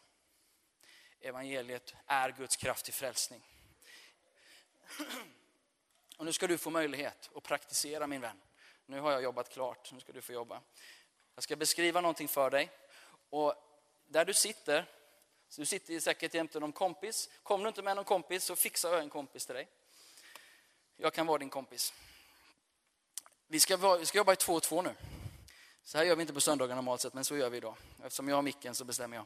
Evangeliet 1.19 1.95
är 2.05 2.31
Guds 2.31 2.55
kraft 2.55 2.85
till 2.85 2.93
frälsning. 2.93 3.43
Och 6.17 6.25
nu 6.25 6.33
ska 6.33 6.47
du 6.47 6.57
få 6.57 6.69
möjlighet 6.69 7.29
att 7.35 7.43
praktisera 7.43 8.07
min 8.07 8.21
vän. 8.21 8.41
Nu 8.85 8.99
har 8.99 9.11
jag 9.11 9.23
jobbat 9.23 9.49
klart, 9.49 9.91
nu 9.91 9.99
ska 9.99 10.13
du 10.13 10.21
få 10.21 10.33
jobba. 10.33 10.61
Jag 11.35 11.43
ska 11.43 11.55
beskriva 11.55 12.01
någonting 12.01 12.27
för 12.27 12.49
dig. 12.49 12.71
Och 13.29 13.55
där 14.07 14.25
du 14.25 14.33
sitter 14.33 14.85
så 15.49 15.61
du 15.61 15.65
sitter 15.65 15.99
säkert 15.99 16.33
jämte 16.33 16.59
någon 16.59 16.71
kompis. 16.71 17.29
Kommer 17.43 17.63
du 17.63 17.67
inte 17.67 17.81
med 17.81 17.95
någon 17.95 18.05
kompis 18.05 18.43
så 18.43 18.55
fixar 18.55 18.91
jag 18.91 19.01
en 19.01 19.09
kompis 19.09 19.45
till 19.45 19.55
dig. 19.55 19.67
Jag 20.97 21.13
kan 21.13 21.27
vara 21.27 21.37
din 21.37 21.49
kompis. 21.49 21.93
Vi 23.47 23.59
ska, 23.59 23.77
vara, 23.77 23.97
vi 23.97 24.05
ska 24.05 24.17
jobba 24.17 24.33
i 24.33 24.35
två 24.35 24.53
och 24.53 24.63
två 24.63 24.81
nu. 24.81 24.95
Så 25.83 25.97
här 25.97 26.05
gör 26.05 26.15
vi 26.15 26.21
inte 26.21 26.33
på 26.33 26.41
söndagar 26.41 26.75
normalt 26.75 27.01
sett, 27.01 27.13
men 27.13 27.25
så 27.25 27.37
gör 27.37 27.49
vi 27.49 27.57
idag. 27.57 27.75
Eftersom 28.03 28.29
jag 28.29 28.35
har 28.35 28.41
micken 28.41 28.75
så 28.75 28.85
bestämmer 28.85 29.17
jag. 29.17 29.25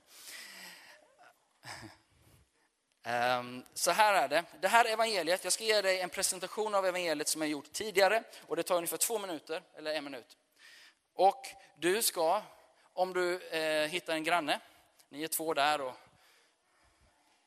Ehm, 3.05 3.65
så 3.73 3.91
här 3.91 4.13
är 4.13 4.27
det. 4.27 4.43
Det 4.61 4.67
här 4.67 4.85
evangeliet, 4.85 5.43
jag 5.43 5.53
ska 5.53 5.63
ge 5.63 5.81
dig 5.81 5.99
en 5.99 6.09
presentation 6.09 6.75
av 6.75 6.85
evangeliet 6.85 7.27
som 7.27 7.41
jag 7.41 7.51
gjort 7.51 7.71
tidigare. 7.71 8.23
Och 8.47 8.55
det 8.55 8.63
tar 8.63 8.75
ungefär 8.75 8.97
två 8.97 9.19
minuter, 9.19 9.63
eller 9.75 9.93
en 9.93 10.03
minut. 10.03 10.37
Och 11.13 11.47
du 11.77 12.01
ska, 12.01 12.41
om 12.93 13.13
du 13.13 13.39
eh, 13.39 13.89
hittar 13.89 14.13
en 14.13 14.23
granne, 14.23 14.59
ni 15.09 15.23
är 15.23 15.27
två 15.27 15.53
där 15.53 15.81
och 15.81 15.93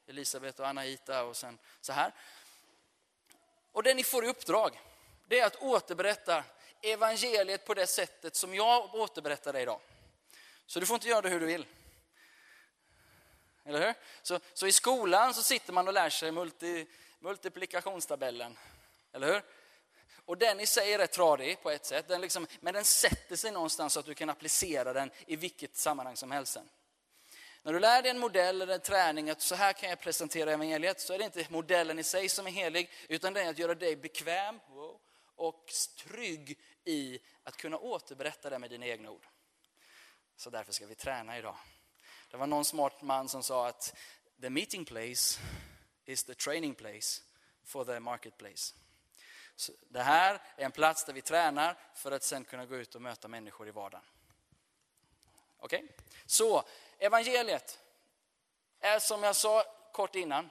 Elisabet 0.06 0.60
och 0.60 0.68
Anahita 0.68 1.24
och 1.24 1.36
sen 1.36 1.58
så 1.80 1.92
här. 1.92 2.12
Och 3.72 3.82
det 3.82 3.94
ni 3.94 4.04
får 4.04 4.24
i 4.24 4.28
uppdrag, 4.28 4.80
det 5.28 5.40
är 5.40 5.46
att 5.46 5.56
återberätta 5.56 6.44
evangeliet 6.82 7.66
på 7.66 7.74
det 7.74 7.86
sättet 7.86 8.36
som 8.36 8.54
jag 8.54 8.94
återberättar 8.94 9.52
det 9.52 9.60
idag. 9.60 9.80
Så 10.66 10.80
du 10.80 10.86
får 10.86 10.94
inte 10.94 11.08
göra 11.08 11.20
det 11.20 11.28
hur 11.28 11.40
du 11.40 11.46
vill. 11.46 11.66
Eller 13.64 13.86
hur? 13.86 13.94
Så, 14.22 14.40
så 14.54 14.66
i 14.66 14.72
skolan 14.72 15.34
så 15.34 15.42
sitter 15.42 15.72
man 15.72 15.88
och 15.88 15.94
lär 15.94 16.10
sig 16.10 16.32
multi, 16.32 16.86
multiplikationstabellen. 17.18 18.58
Eller 19.12 19.32
hur? 19.32 19.42
Och 20.24 20.38
den 20.38 20.60
i 20.60 20.66
sig 20.66 20.92
är 20.92 20.98
rätt 20.98 21.12
tradig 21.12 21.62
på 21.62 21.70
ett 21.70 21.86
sätt, 21.86 22.08
den 22.08 22.20
liksom, 22.20 22.46
men 22.60 22.74
den 22.74 22.84
sätter 22.84 23.36
sig 23.36 23.50
någonstans 23.50 23.92
så 23.92 24.00
att 24.00 24.06
du 24.06 24.14
kan 24.14 24.30
applicera 24.30 24.92
den 24.92 25.10
i 25.26 25.36
vilket 25.36 25.76
sammanhang 25.76 26.16
som 26.16 26.30
helst. 26.30 26.58
När 27.66 27.72
du 27.72 27.80
lär 27.80 28.02
dig 28.02 28.10
en 28.10 28.18
modell 28.18 28.62
eller 28.62 28.74
en 28.74 28.80
träning 28.80 29.30
att 29.30 29.40
så 29.40 29.54
här 29.54 29.72
kan 29.72 29.88
jag 29.88 30.00
presentera 30.00 30.52
evangeliet 30.52 31.00
så 31.00 31.12
är 31.12 31.18
det 31.18 31.24
inte 31.24 31.46
modellen 31.48 31.98
i 31.98 32.04
sig 32.04 32.28
som 32.28 32.46
är 32.46 32.50
helig 32.50 32.90
utan 33.08 33.32
det 33.32 33.42
är 33.42 33.50
att 33.50 33.58
göra 33.58 33.74
dig 33.74 33.96
bekväm 33.96 34.60
och 35.36 35.72
trygg 35.96 36.58
i 36.84 37.18
att 37.42 37.56
kunna 37.56 37.78
återberätta 37.78 38.50
det 38.50 38.58
med 38.58 38.70
dina 38.70 38.86
egna 38.86 39.10
ord. 39.10 39.26
Så 40.36 40.50
därför 40.50 40.72
ska 40.72 40.86
vi 40.86 40.94
träna 40.94 41.38
idag. 41.38 41.56
Det 42.30 42.36
var 42.36 42.46
någon 42.46 42.64
smart 42.64 43.02
man 43.02 43.28
som 43.28 43.42
sa 43.42 43.68
att 43.68 43.96
the 44.40 44.50
meeting 44.50 44.84
place 44.84 45.40
is 46.04 46.24
the 46.24 46.34
training 46.34 46.74
place 46.74 47.22
for 47.64 47.84
the 47.84 48.00
marketplace. 48.00 48.74
Så 49.56 49.72
det 49.88 50.02
här 50.02 50.42
är 50.56 50.64
en 50.64 50.72
plats 50.72 51.04
där 51.04 51.12
vi 51.12 51.22
tränar 51.22 51.78
för 51.94 52.12
att 52.12 52.22
sen 52.22 52.44
kunna 52.44 52.66
gå 52.66 52.76
ut 52.76 52.94
och 52.94 53.02
möta 53.02 53.28
människor 53.28 53.68
i 53.68 53.70
vardagen. 53.70 54.04
Okej? 55.58 55.84
Okay? 55.84 55.96
Så 56.26 56.64
evangeliet 56.98 57.78
är 58.80 58.98
som 58.98 59.22
jag 59.22 59.36
sa 59.36 59.64
kort 59.92 60.14
innan, 60.14 60.50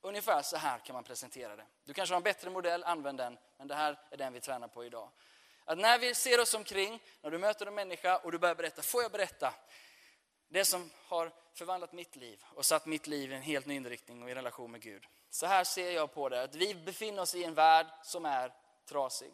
ungefär 0.00 0.42
så 0.42 0.56
här 0.56 0.78
kan 0.78 0.94
man 0.94 1.04
presentera 1.04 1.56
det. 1.56 1.66
Du 1.84 1.94
kanske 1.94 2.12
har 2.12 2.16
en 2.16 2.22
bättre 2.22 2.50
modell, 2.50 2.84
använd 2.84 3.18
den, 3.18 3.38
men 3.56 3.68
det 3.68 3.74
här 3.74 3.98
är 4.10 4.16
den 4.16 4.32
vi 4.32 4.40
tränar 4.40 4.68
på 4.68 4.84
idag. 4.84 5.10
Att 5.64 5.78
när 5.78 5.98
vi 5.98 6.14
ser 6.14 6.40
oss 6.40 6.54
omkring, 6.54 7.02
när 7.20 7.30
du 7.30 7.38
möter 7.38 7.66
en 7.66 7.74
människa 7.74 8.16
och 8.16 8.32
du 8.32 8.38
börjar 8.38 8.54
berätta, 8.54 8.82
får 8.82 9.02
jag 9.02 9.12
berätta? 9.12 9.54
det 10.50 10.64
som 10.64 10.90
har 11.06 11.32
förvandlat 11.52 11.92
mitt 11.92 12.16
liv 12.16 12.44
och 12.54 12.66
satt 12.66 12.86
mitt 12.86 13.06
liv 13.06 13.32
i 13.32 13.34
en 13.34 13.42
helt 13.42 13.66
ny 13.66 13.74
inriktning 13.74 14.22
och 14.22 14.30
i 14.30 14.34
relation 14.34 14.70
med 14.70 14.82
Gud. 14.82 15.06
Så 15.30 15.46
här 15.46 15.64
ser 15.64 15.90
jag 15.90 16.14
på 16.14 16.28
det, 16.28 16.42
att 16.42 16.54
vi 16.54 16.74
befinner 16.74 17.22
oss 17.22 17.34
i 17.34 17.44
en 17.44 17.54
värld 17.54 17.86
som 18.02 18.24
är 18.24 18.52
trasig. 18.88 19.32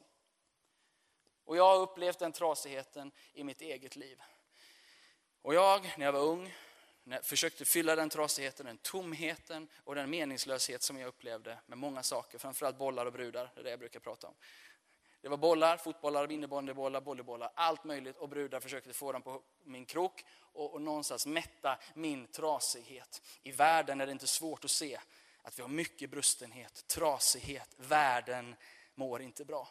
Och 1.44 1.57
jag 1.57 1.68
har 1.68 1.76
upplevt 1.76 2.18
den 2.18 2.33
trasigheten 2.33 3.12
i 3.33 3.44
mitt 3.44 3.61
eget 3.61 3.96
liv. 3.96 4.22
Och 5.46 5.54
jag, 5.54 5.94
när 5.96 6.04
jag 6.04 6.12
var 6.12 6.20
ung, 6.20 6.54
när 7.04 7.16
jag 7.16 7.24
försökte 7.24 7.64
fylla 7.64 7.96
den 7.96 8.09
trasigheten, 8.09 8.66
den 8.66 8.78
tomheten 8.78 9.68
och 9.85 9.94
den 9.94 10.11
meningslöshet 10.11 10.82
som 10.82 10.98
jag 10.98 11.09
upplevde 11.09 11.59
med 11.66 11.78
många 11.78 12.02
saker, 12.02 12.38
framförallt 12.38 12.78
bollar 12.78 13.06
och 13.06 13.12
brudar, 13.12 13.52
det 13.54 13.61
är 13.61 13.64
det 13.64 13.70
jag 13.70 13.78
brukar 13.78 14.00
prata 14.00 14.26
om. 14.26 14.35
Det 15.20 15.28
var 15.28 15.37
bollar, 15.37 15.76
fotbollar, 15.76 16.32
innebandybollar, 16.32 17.00
volleybollar, 17.00 17.52
allt 17.54 17.85
möjligt 17.85 18.16
och 18.16 18.28
brudar 18.28 18.61
försökte 18.61 18.92
få 18.92 19.12
dem 19.12 19.22
på 19.22 19.42
min 19.64 19.87
krok 19.87 20.24
och, 20.40 20.74
och 20.74 20.82
någonstans 20.82 21.26
mätta 21.26 21.78
min 21.94 22.26
trasighet. 22.26 23.22
I 23.42 23.52
världen 23.52 24.00
är 24.00 24.06
det 24.06 24.12
inte 24.12 24.26
svårt 24.26 24.64
att 24.64 24.70
se 24.70 24.98
att 25.42 25.59
vi 25.59 25.62
har 25.62 25.68
mycket 25.68 26.11
brustenhet, 26.11 26.88
trasighet, 26.88 27.74
världen 27.76 28.56
mår 28.94 29.22
inte 29.22 29.44
bra. 29.44 29.68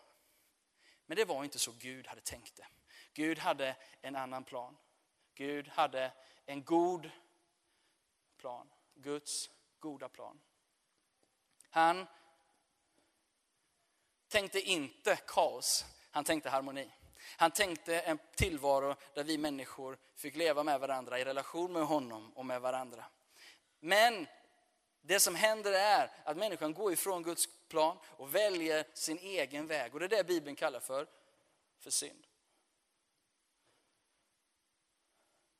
Men 1.05 1.17
det 1.17 1.25
var 1.25 1.43
inte 1.43 1.59
så 1.59 1.71
Gud 1.79 2.07
hade 2.07 2.21
tänkt 2.21 2.55
det. 2.55 2.67
Gud 3.13 3.39
hade 3.39 3.75
en 4.01 4.15
annan 4.15 4.43
plan. 4.43 4.77
Gud 5.36 5.67
hade 5.67 6.12
en 6.45 6.63
god 6.63 7.10
plan. 8.38 8.69
Guds 8.95 9.50
goda 9.80 10.10
plan. 10.10 10.39
Han 11.69 12.08
tänkte 14.28 14.62
inte 14.62 15.15
kaos, 15.15 15.86
han 16.12 16.24
tänkte 16.24 16.50
harmoni. 16.50 16.91
Han 17.38 17.52
tänkte 17.52 18.00
en 18.00 18.19
tillvaro 18.36 18.95
där 19.13 19.24
vi 19.24 19.38
människor 19.38 19.98
fick 20.15 20.36
leva 20.36 20.63
med 20.63 20.80
varandra 20.80 21.19
i 21.19 21.26
relation 21.26 21.74
med 21.74 21.86
honom 21.86 22.34
och 22.34 22.45
med 22.45 22.62
varandra. 22.62 23.06
Men 23.80 24.28
det 25.02 25.19
som 25.19 25.36
händer 25.36 25.71
är 25.71 26.12
att 26.24 26.38
människan 26.38 26.74
går 26.74 26.93
ifrån 26.93 27.24
Guds 27.24 27.50
plan 27.67 27.98
och 28.06 28.36
väljer 28.36 28.86
sin 28.93 29.17
egen 29.17 29.67
väg. 29.67 29.93
Och 29.93 30.00
det 30.00 30.06
är 30.06 30.10
det 30.10 30.24
Bibeln 30.28 30.56
kallar 30.56 30.80
för, 30.80 31.08
för 31.80 31.91
synd. 31.91 32.28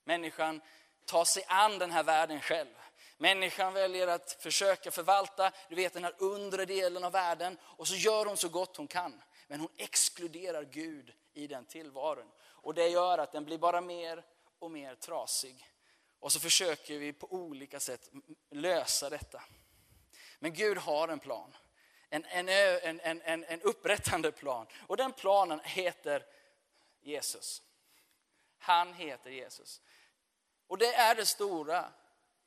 Människan 0.06 0.62
tar 1.06 1.26
sig 1.26 1.44
an 1.48 1.80
den 1.80 1.92
här 1.92 2.04
världen 2.04 2.42
själv. 2.42 2.76
Människan 3.18 3.74
väljer 3.74 4.08
att 4.08 4.32
försöka 4.32 4.92
förvalta 4.92 5.52
du 5.70 5.76
vet, 5.76 5.94
den 5.94 6.04
här 6.04 6.16
undre 6.18 6.66
delen 6.66 7.04
av 7.04 7.12
världen 7.12 7.58
och 7.64 7.88
så 7.88 7.96
gör 7.96 8.26
hon 8.26 8.38
så 8.38 8.50
gott 8.50 8.78
hon 8.78 8.88
kan. 8.88 9.22
Men 9.48 9.60
hon 9.60 9.70
exkluderar 9.78 10.64
Gud 10.64 11.14
i 11.34 11.48
den 11.48 11.66
tillvaron. 11.66 12.32
Och 12.42 12.74
det 12.74 12.88
gör 12.88 13.18
att 13.18 13.32
den 13.32 13.46
blir 13.46 13.58
bara 13.58 13.82
mer 13.82 14.24
och 14.60 14.72
mer 14.72 14.96
trasig. 14.96 15.72
Och 16.20 16.32
så 16.32 16.40
försöker 16.40 17.00
vi 17.00 17.14
på 17.14 17.34
olika 17.34 17.80
sätt 17.80 18.10
lösa 18.52 19.10
detta. 19.10 19.44
Men 20.40 20.54
Gud 20.54 20.78
har 20.78 21.08
en 21.08 21.20
plan. 21.20 21.56
En, 22.10 22.26
en, 22.26 22.50
en, 22.50 23.22
en, 23.22 23.44
en 23.44 23.62
upprättande 23.62 24.32
plan. 24.32 24.68
Och 24.88 24.98
den 24.98 25.14
planen 25.14 25.60
heter 25.64 26.26
Jesus. 27.02 27.62
Han 28.58 28.94
heter 28.94 29.30
Jesus. 29.30 29.82
Och 30.68 30.78
det 30.78 30.94
är 30.94 31.16
det 31.16 31.26
stora 31.26 31.92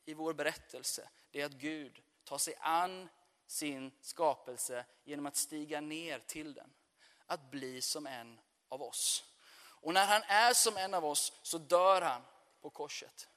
i 0.05 0.15
vår 0.15 0.33
berättelse. 0.33 1.09
Det 1.31 1.41
är 1.41 1.47
att 1.47 1.53
Gud 1.53 2.03
tar 2.25 2.39
sig 2.39 2.55
an 2.61 3.09
sin 3.47 3.93
skapelse 4.01 4.85
genom 5.05 5.27
att 5.27 5.37
stiga 5.37 5.81
ner 5.81 6.19
till 6.19 6.55
den. 6.55 6.75
Att 7.27 7.51
bli 7.51 7.83
som 7.83 8.07
en 8.07 8.41
av 8.69 8.83
oss. 8.83 9.25
Och 9.81 9.95
när 9.95 10.07
han 10.07 10.23
är 10.23 10.53
som 10.53 10.77
en 10.77 10.95
av 10.95 11.05
oss 11.05 11.33
så 11.43 11.59
dör 11.59 12.03
han 12.03 12.23
på 12.61 12.71
korset. 12.71 13.29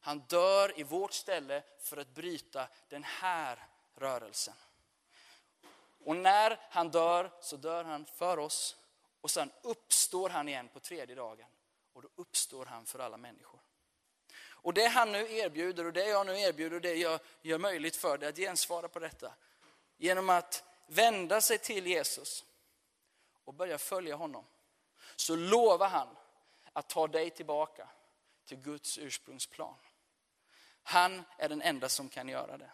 Han 0.00 0.18
dör 0.18 0.80
i 0.80 0.82
vårt 0.82 1.12
ställe 1.12 1.62
för 1.80 1.96
att 1.96 2.14
bryta 2.14 2.68
den 2.88 3.04
här 3.04 3.66
rörelsen. 3.94 4.54
Och 6.04 6.16
när 6.16 6.60
han 6.70 6.90
dör 6.90 7.32
så 7.40 7.56
dör 7.56 7.84
han 7.84 8.06
för 8.06 8.38
oss 8.38 8.76
och 9.20 9.30
sen 9.30 9.52
uppstår 9.62 10.28
han 10.28 10.48
igen 10.48 10.68
på 10.68 10.80
tredje 10.80 11.14
dagen. 11.14 11.48
Och 11.92 12.02
då 12.02 12.08
uppstår 12.14 12.66
han 12.66 12.86
för 12.86 12.98
alla 12.98 13.16
människor. 13.16 13.55
Och 14.66 14.74
det 14.74 14.86
han 14.86 15.12
nu 15.12 15.32
erbjuder 15.32 15.84
och 15.84 15.92
det 15.92 16.08
jag 16.08 16.26
nu 16.26 16.40
erbjuder 16.40 16.76
och 16.76 16.82
det 16.82 16.94
jag 16.94 17.20
gör 17.42 17.58
möjligt 17.58 17.96
för 17.96 18.18
dig 18.18 18.28
att 18.28 18.36
gensvara 18.36 18.88
på 18.88 18.98
detta. 18.98 19.34
Genom 19.96 20.30
att 20.30 20.64
vända 20.86 21.40
sig 21.40 21.58
till 21.58 21.86
Jesus 21.86 22.44
och 23.44 23.54
börja 23.54 23.78
följa 23.78 24.16
honom. 24.16 24.44
Så 25.16 25.36
lovar 25.36 25.88
han 25.88 26.08
att 26.72 26.88
ta 26.88 27.06
dig 27.06 27.30
tillbaka 27.30 27.88
till 28.44 28.56
Guds 28.56 28.98
ursprungsplan. 28.98 29.74
Han 30.82 31.24
är 31.38 31.48
den 31.48 31.62
enda 31.62 31.88
som 31.88 32.08
kan 32.08 32.28
göra 32.28 32.58
det. 32.58 32.70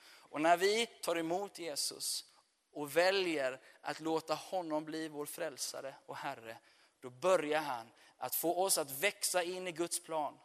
Och 0.00 0.40
när 0.40 0.56
vi 0.56 0.86
tar 0.86 1.16
emot 1.16 1.58
Jesus 1.58 2.24
och 2.72 2.96
väljer 2.96 3.60
att 3.80 4.00
låta 4.00 4.34
honom 4.34 4.84
bli 4.84 5.08
vår 5.08 5.26
frälsare 5.26 5.94
och 6.06 6.16
Herre, 6.16 6.58
då 7.00 7.10
börjar 7.10 7.60
han 7.60 7.90
att 8.16 8.34
få 8.34 8.62
oss 8.62 8.78
att 8.78 8.90
växa 8.90 9.42
in 9.42 9.66
i 9.66 9.72
Guds 9.72 10.02
plan. 10.02 10.38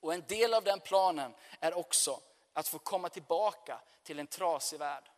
Och 0.00 0.14
en 0.14 0.26
del 0.26 0.54
av 0.54 0.64
den 0.64 0.80
planen 0.80 1.34
är 1.60 1.74
också 1.74 2.20
att 2.52 2.68
få 2.68 2.78
komma 2.78 3.08
tillbaka 3.08 3.80
till 4.02 4.18
en 4.18 4.26
trasig 4.26 4.78
värld. 4.78 5.10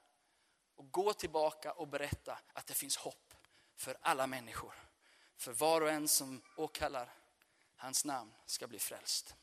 Och 0.77 0.93
gå 0.93 1.13
tillbaka 1.13 1.73
och 1.73 1.89
berätta 1.89 2.39
att 2.53 2.67
det 2.67 2.75
finns 2.75 2.97
hopp 2.97 3.35
för 3.77 3.97
alla 4.01 4.27
människor. 4.27 4.75
För 5.37 5.53
var 5.53 5.81
och 5.81 5.91
en 5.91 6.09
som 6.09 6.43
åkallar 6.57 7.15
hans 7.77 8.05
namn 8.05 8.35
ska 8.47 8.67
bli 8.67 8.79
frälst. 8.79 9.37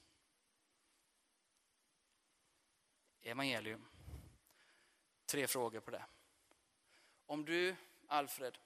Evangelium. 3.22 3.88
Tre 5.26 5.48
frågor 5.48 5.80
på 5.80 5.92
det. 5.92 6.06
Om 7.26 7.46
du, 7.46 7.76
Alfred, 8.08 8.58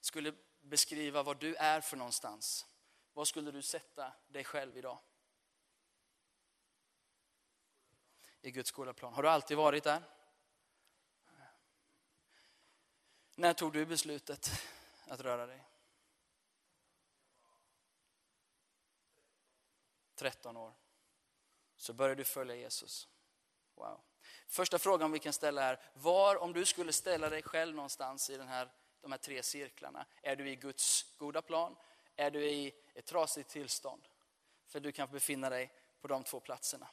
skulle 0.00 0.34
beskriva 0.60 1.22
vad 1.22 1.40
du 1.40 1.54
är 1.54 1.80
för 1.80 1.96
någonstans, 1.96 2.66
var 3.12 3.24
skulle 3.24 3.50
du 3.50 3.62
sätta 3.62 4.12
dig 4.28 4.44
själv 4.44 4.76
idag? 4.76 4.98
I 8.46 8.50
Guds 8.50 8.70
goda 8.70 8.92
plan. 8.92 9.14
Har 9.14 9.22
du 9.22 9.28
alltid 9.28 9.56
varit 9.56 9.84
där? 9.84 10.02
När 13.34 13.52
tog 13.52 13.72
du 13.72 13.86
beslutet 13.86 14.50
att 15.08 15.20
röra 15.20 15.46
dig? 15.46 15.64
13 20.14 20.56
år. 20.56 20.72
Så 21.76 21.92
började 21.92 22.20
du 22.20 22.24
följa 22.24 22.56
Jesus. 22.56 23.08
Wow. 23.74 24.00
Första 24.46 24.78
frågan 24.78 25.12
vi 25.12 25.18
kan 25.18 25.32
ställa 25.32 25.62
är, 25.62 25.80
var 25.94 26.36
om 26.36 26.52
du 26.52 26.64
skulle 26.64 26.92
ställa 26.92 27.28
dig 27.28 27.42
själv 27.42 27.74
någonstans 27.76 28.30
i 28.30 28.36
den 28.36 28.48
här, 28.48 28.72
de 29.00 29.12
här 29.12 29.18
tre 29.18 29.42
cirklarna, 29.42 30.06
är 30.22 30.36
du 30.36 30.50
i 30.50 30.56
Guds 30.56 31.14
goda 31.18 31.42
plan? 31.42 31.76
Är 32.16 32.30
du 32.30 32.50
i 32.50 32.74
ett 32.94 33.06
trasigt 33.06 33.50
tillstånd? 33.50 34.08
För 34.66 34.80
du 34.80 34.92
kan 34.92 35.10
befinna 35.10 35.50
dig 35.50 35.72
på 36.00 36.08
de 36.08 36.24
två 36.24 36.40
platserna. 36.40 36.88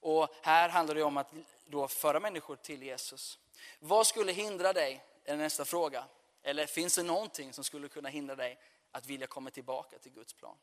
Och 0.00 0.28
här 0.42 0.68
handlar 0.68 0.94
det 0.94 1.02
om 1.02 1.16
att 1.16 1.32
då 1.66 1.88
föra 1.88 2.20
människor 2.20 2.56
till 2.56 2.82
Jesus. 2.82 3.38
Vad 3.78 4.06
skulle 4.06 4.32
hindra 4.32 4.72
dig, 4.72 5.04
är 5.24 5.36
nästa 5.36 5.64
fråga. 5.64 6.04
Eller 6.42 6.66
finns 6.66 6.96
det 6.96 7.02
någonting 7.02 7.52
som 7.52 7.64
skulle 7.64 7.88
kunna 7.88 8.08
hindra 8.08 8.36
dig 8.36 8.58
att 8.92 9.06
vilja 9.06 9.26
komma 9.26 9.50
tillbaka 9.50 9.98
till 9.98 10.12
Guds 10.12 10.32
plan? 10.32 10.56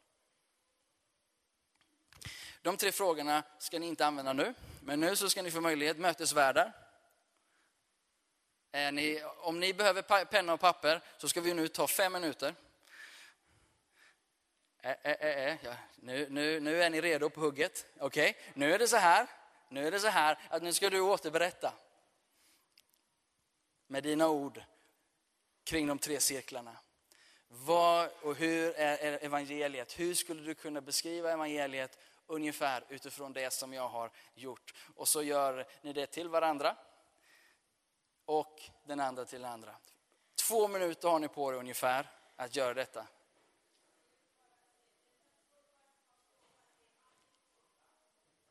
De 2.62 2.78
tre 2.78 2.92
frågorna 2.92 3.44
ska 3.60 3.80
ni 3.80 3.88
inte 3.88 4.06
använda 4.06 4.34
nu, 4.34 4.54
men 4.82 5.00
nu 5.00 5.16
så 5.16 5.30
ska 5.30 5.42
ni 5.42 5.52
få 5.52 5.62
möjlighet, 5.62 5.98
mötesvärdar. 5.98 6.74
Ni, 8.72 9.24
om 9.38 9.60
ni 9.60 9.74
behöver 9.74 10.26
penna 10.26 10.54
och 10.54 10.60
papper 10.60 11.02
så 11.18 11.30
ska 11.30 11.42
vi 11.42 11.54
nu 11.54 11.68
ta 11.68 11.88
fem 11.88 12.14
minuter. 12.14 12.56
Ä, 14.84 14.96
ä, 15.04 15.18
ä, 15.20 15.58
ja. 15.64 15.76
nu, 15.96 16.28
nu, 16.30 16.60
nu 16.60 16.84
är 16.84 16.90
ni 16.90 17.02
redo 17.02 17.30
på 17.30 17.42
hugget. 17.42 17.86
Okej, 18.00 18.30
okay. 18.30 18.44
nu 18.54 18.74
är 18.74 18.80
det 18.80 18.88
så 18.88 18.98
här. 18.98 19.28
Nu 19.70 19.88
är 19.88 19.92
det 19.92 20.00
så 20.00 20.08
här 20.08 20.40
att 20.50 20.64
nu 20.64 20.74
ska 20.74 20.90
du 20.90 21.02
återberätta 21.02 21.74
med 23.88 24.04
dina 24.04 24.30
ord 24.30 24.64
kring 25.64 25.88
de 25.88 26.00
tre 26.00 26.20
cirklarna. 26.20 26.78
Vad 27.48 28.10
och 28.22 28.36
hur 28.36 28.74
är 28.76 29.24
evangeliet? 29.26 30.00
Hur 30.00 30.14
skulle 30.14 30.42
du 30.42 30.56
kunna 30.56 30.82
beskriva 30.82 31.32
evangeliet 31.32 31.98
ungefär 32.28 32.84
utifrån 32.90 33.34
det 33.34 33.54
som 33.54 33.74
jag 33.74 33.88
har 33.88 34.12
gjort? 34.34 34.74
Och 34.96 35.08
så 35.08 35.24
gör 35.24 35.66
ni 35.82 35.94
det 35.94 36.08
till 36.08 36.30
varandra 36.30 36.76
och 38.26 38.62
den 38.84 39.00
andra 39.00 39.26
till 39.26 39.42
den 39.42 39.52
andra. 39.52 39.76
Två 40.48 40.68
minuter 40.68 41.10
har 41.10 41.20
ni 41.20 41.28
på 41.28 41.54
er 41.54 41.58
ungefär 41.58 42.10
att 42.36 42.56
göra 42.56 42.74
detta. 42.74 43.08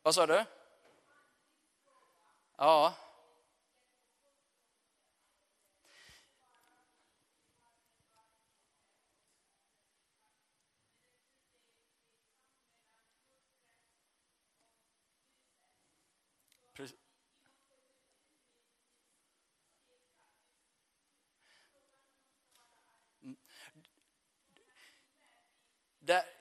Vad 0.07 0.15
sa 0.15 0.25
du? 0.25 0.45
Ja. 2.57 2.93
Mm. 23.23 23.37
Där, 25.99 26.36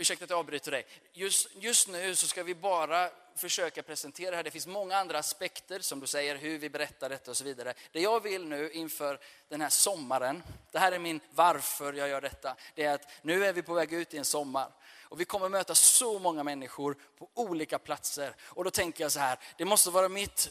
ursäkta 0.00 0.24
att 0.24 0.30
jag 0.30 0.38
avbryter 0.38 0.70
dig. 0.70 0.86
Just, 1.12 1.48
just 1.54 1.88
nu 1.88 2.16
så 2.16 2.26
ska 2.26 2.42
vi 2.42 2.54
bara 2.54 3.10
försöka 3.36 3.82
presentera 3.82 4.30
det 4.30 4.36
här. 4.36 4.44
Det 4.44 4.50
finns 4.50 4.66
många 4.66 4.96
andra 4.96 5.18
aspekter, 5.18 5.80
som 5.80 6.00
du 6.00 6.06
säger, 6.06 6.36
hur 6.36 6.58
vi 6.58 6.70
berättar 6.70 7.08
detta 7.08 7.30
och 7.30 7.36
så 7.36 7.44
vidare. 7.44 7.74
Det 7.92 8.00
jag 8.00 8.22
vill 8.22 8.44
nu 8.46 8.70
inför 8.70 9.20
den 9.48 9.60
här 9.60 9.68
sommaren, 9.68 10.42
det 10.70 10.78
här 10.78 10.92
är 10.92 10.98
min 10.98 11.20
varför 11.30 11.92
jag 11.92 12.08
gör 12.08 12.20
detta, 12.20 12.56
det 12.74 12.84
är 12.84 12.94
att 12.94 13.08
nu 13.22 13.46
är 13.46 13.52
vi 13.52 13.62
på 13.62 13.74
väg 13.74 13.92
ut 13.92 14.14
i 14.14 14.18
en 14.18 14.24
sommar. 14.24 14.72
Och 15.02 15.20
vi 15.20 15.24
kommer 15.24 15.48
möta 15.48 15.74
så 15.74 16.18
många 16.18 16.42
människor 16.42 16.96
på 17.18 17.28
olika 17.34 17.78
platser. 17.78 18.34
Och 18.40 18.64
då 18.64 18.70
tänker 18.70 19.04
jag 19.04 19.12
så 19.12 19.20
här, 19.20 19.38
det 19.56 19.64
måste 19.64 19.90
vara 19.90 20.08
mitt 20.08 20.50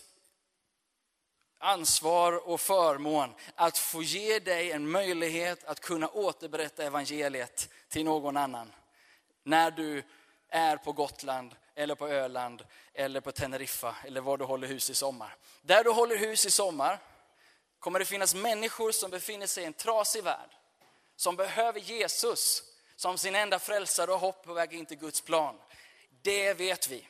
ansvar 1.57 2.49
och 2.49 2.61
förmån 2.61 3.33
att 3.55 3.77
få 3.77 4.03
ge 4.03 4.39
dig 4.39 4.71
en 4.71 4.89
möjlighet 4.89 5.63
att 5.63 5.79
kunna 5.79 6.07
återberätta 6.07 6.83
evangeliet 6.83 7.69
till 7.89 8.05
någon 8.05 8.37
annan. 8.37 8.71
När 9.49 9.71
du 9.71 10.03
är 10.49 10.77
på 10.77 10.91
Gotland, 10.91 11.55
eller 11.75 11.95
på 11.95 12.07
Öland, 12.07 12.65
eller 12.93 13.21
på 13.21 13.31
Teneriffa, 13.31 13.95
eller 14.05 14.21
var 14.21 14.37
du 14.37 14.45
håller 14.45 14.67
hus 14.67 14.89
i 14.89 14.93
sommar. 14.93 15.35
Där 15.61 15.83
du 15.83 15.89
håller 15.89 16.17
hus 16.17 16.45
i 16.45 16.51
sommar 16.51 16.99
kommer 17.79 17.99
det 17.99 18.05
finnas 18.05 18.35
människor 18.35 18.91
som 18.91 19.11
befinner 19.11 19.47
sig 19.47 19.63
i 19.63 19.65
en 19.65 19.73
trasig 19.73 20.23
värld, 20.23 20.49
som 21.15 21.35
behöver 21.35 21.79
Jesus 21.79 22.63
som 22.95 23.17
sin 23.17 23.35
enda 23.35 23.59
frälsare 23.59 24.11
och 24.11 24.19
hopp 24.19 24.45
på 24.45 24.53
väg 24.53 24.73
in 24.73 24.85
till 24.85 24.97
Guds 24.97 25.21
plan. 25.21 25.55
Det 26.21 26.53
vet 26.53 26.89
vi. 26.89 27.07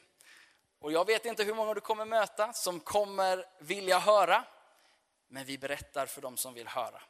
Och 0.80 0.92
jag 0.92 1.06
vet 1.06 1.26
inte 1.26 1.44
hur 1.44 1.54
många 1.54 1.74
du 1.74 1.82
kommer 1.82 2.06
möta 2.06 2.54
som 2.54 2.80
kommer 2.80 3.46
vilja 3.60 4.00
höra, 4.00 4.44
men 5.28 5.46
vi 5.46 5.58
berättar 5.58 6.06
för 6.06 6.22
dem 6.22 6.38
som 6.38 6.54
vill 6.54 6.68
höra. 6.68 7.02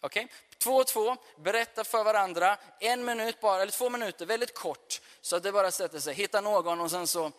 Okej? 0.00 0.24
Okay? 0.24 0.36
Två 0.58 0.76
och 0.76 0.86
två, 0.86 1.16
berätta 1.36 1.84
för 1.84 2.04
varandra, 2.04 2.56
en 2.80 3.04
minut 3.04 3.40
bara, 3.40 3.62
eller 3.62 3.72
två 3.72 3.90
minuter, 3.90 4.26
väldigt 4.26 4.54
kort. 4.54 5.00
Så 5.20 5.36
att 5.36 5.42
det 5.42 5.52
bara 5.52 5.70
sätter 5.70 5.98
sig. 5.98 6.14
Hitta 6.14 6.40
någon 6.40 6.80
och 6.80 6.90
sen 6.90 7.06
så 7.06 7.32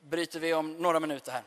bryter 0.00 0.40
vi 0.40 0.54
om 0.54 0.72
några 0.72 1.00
minuter 1.00 1.32
här. 1.32 1.42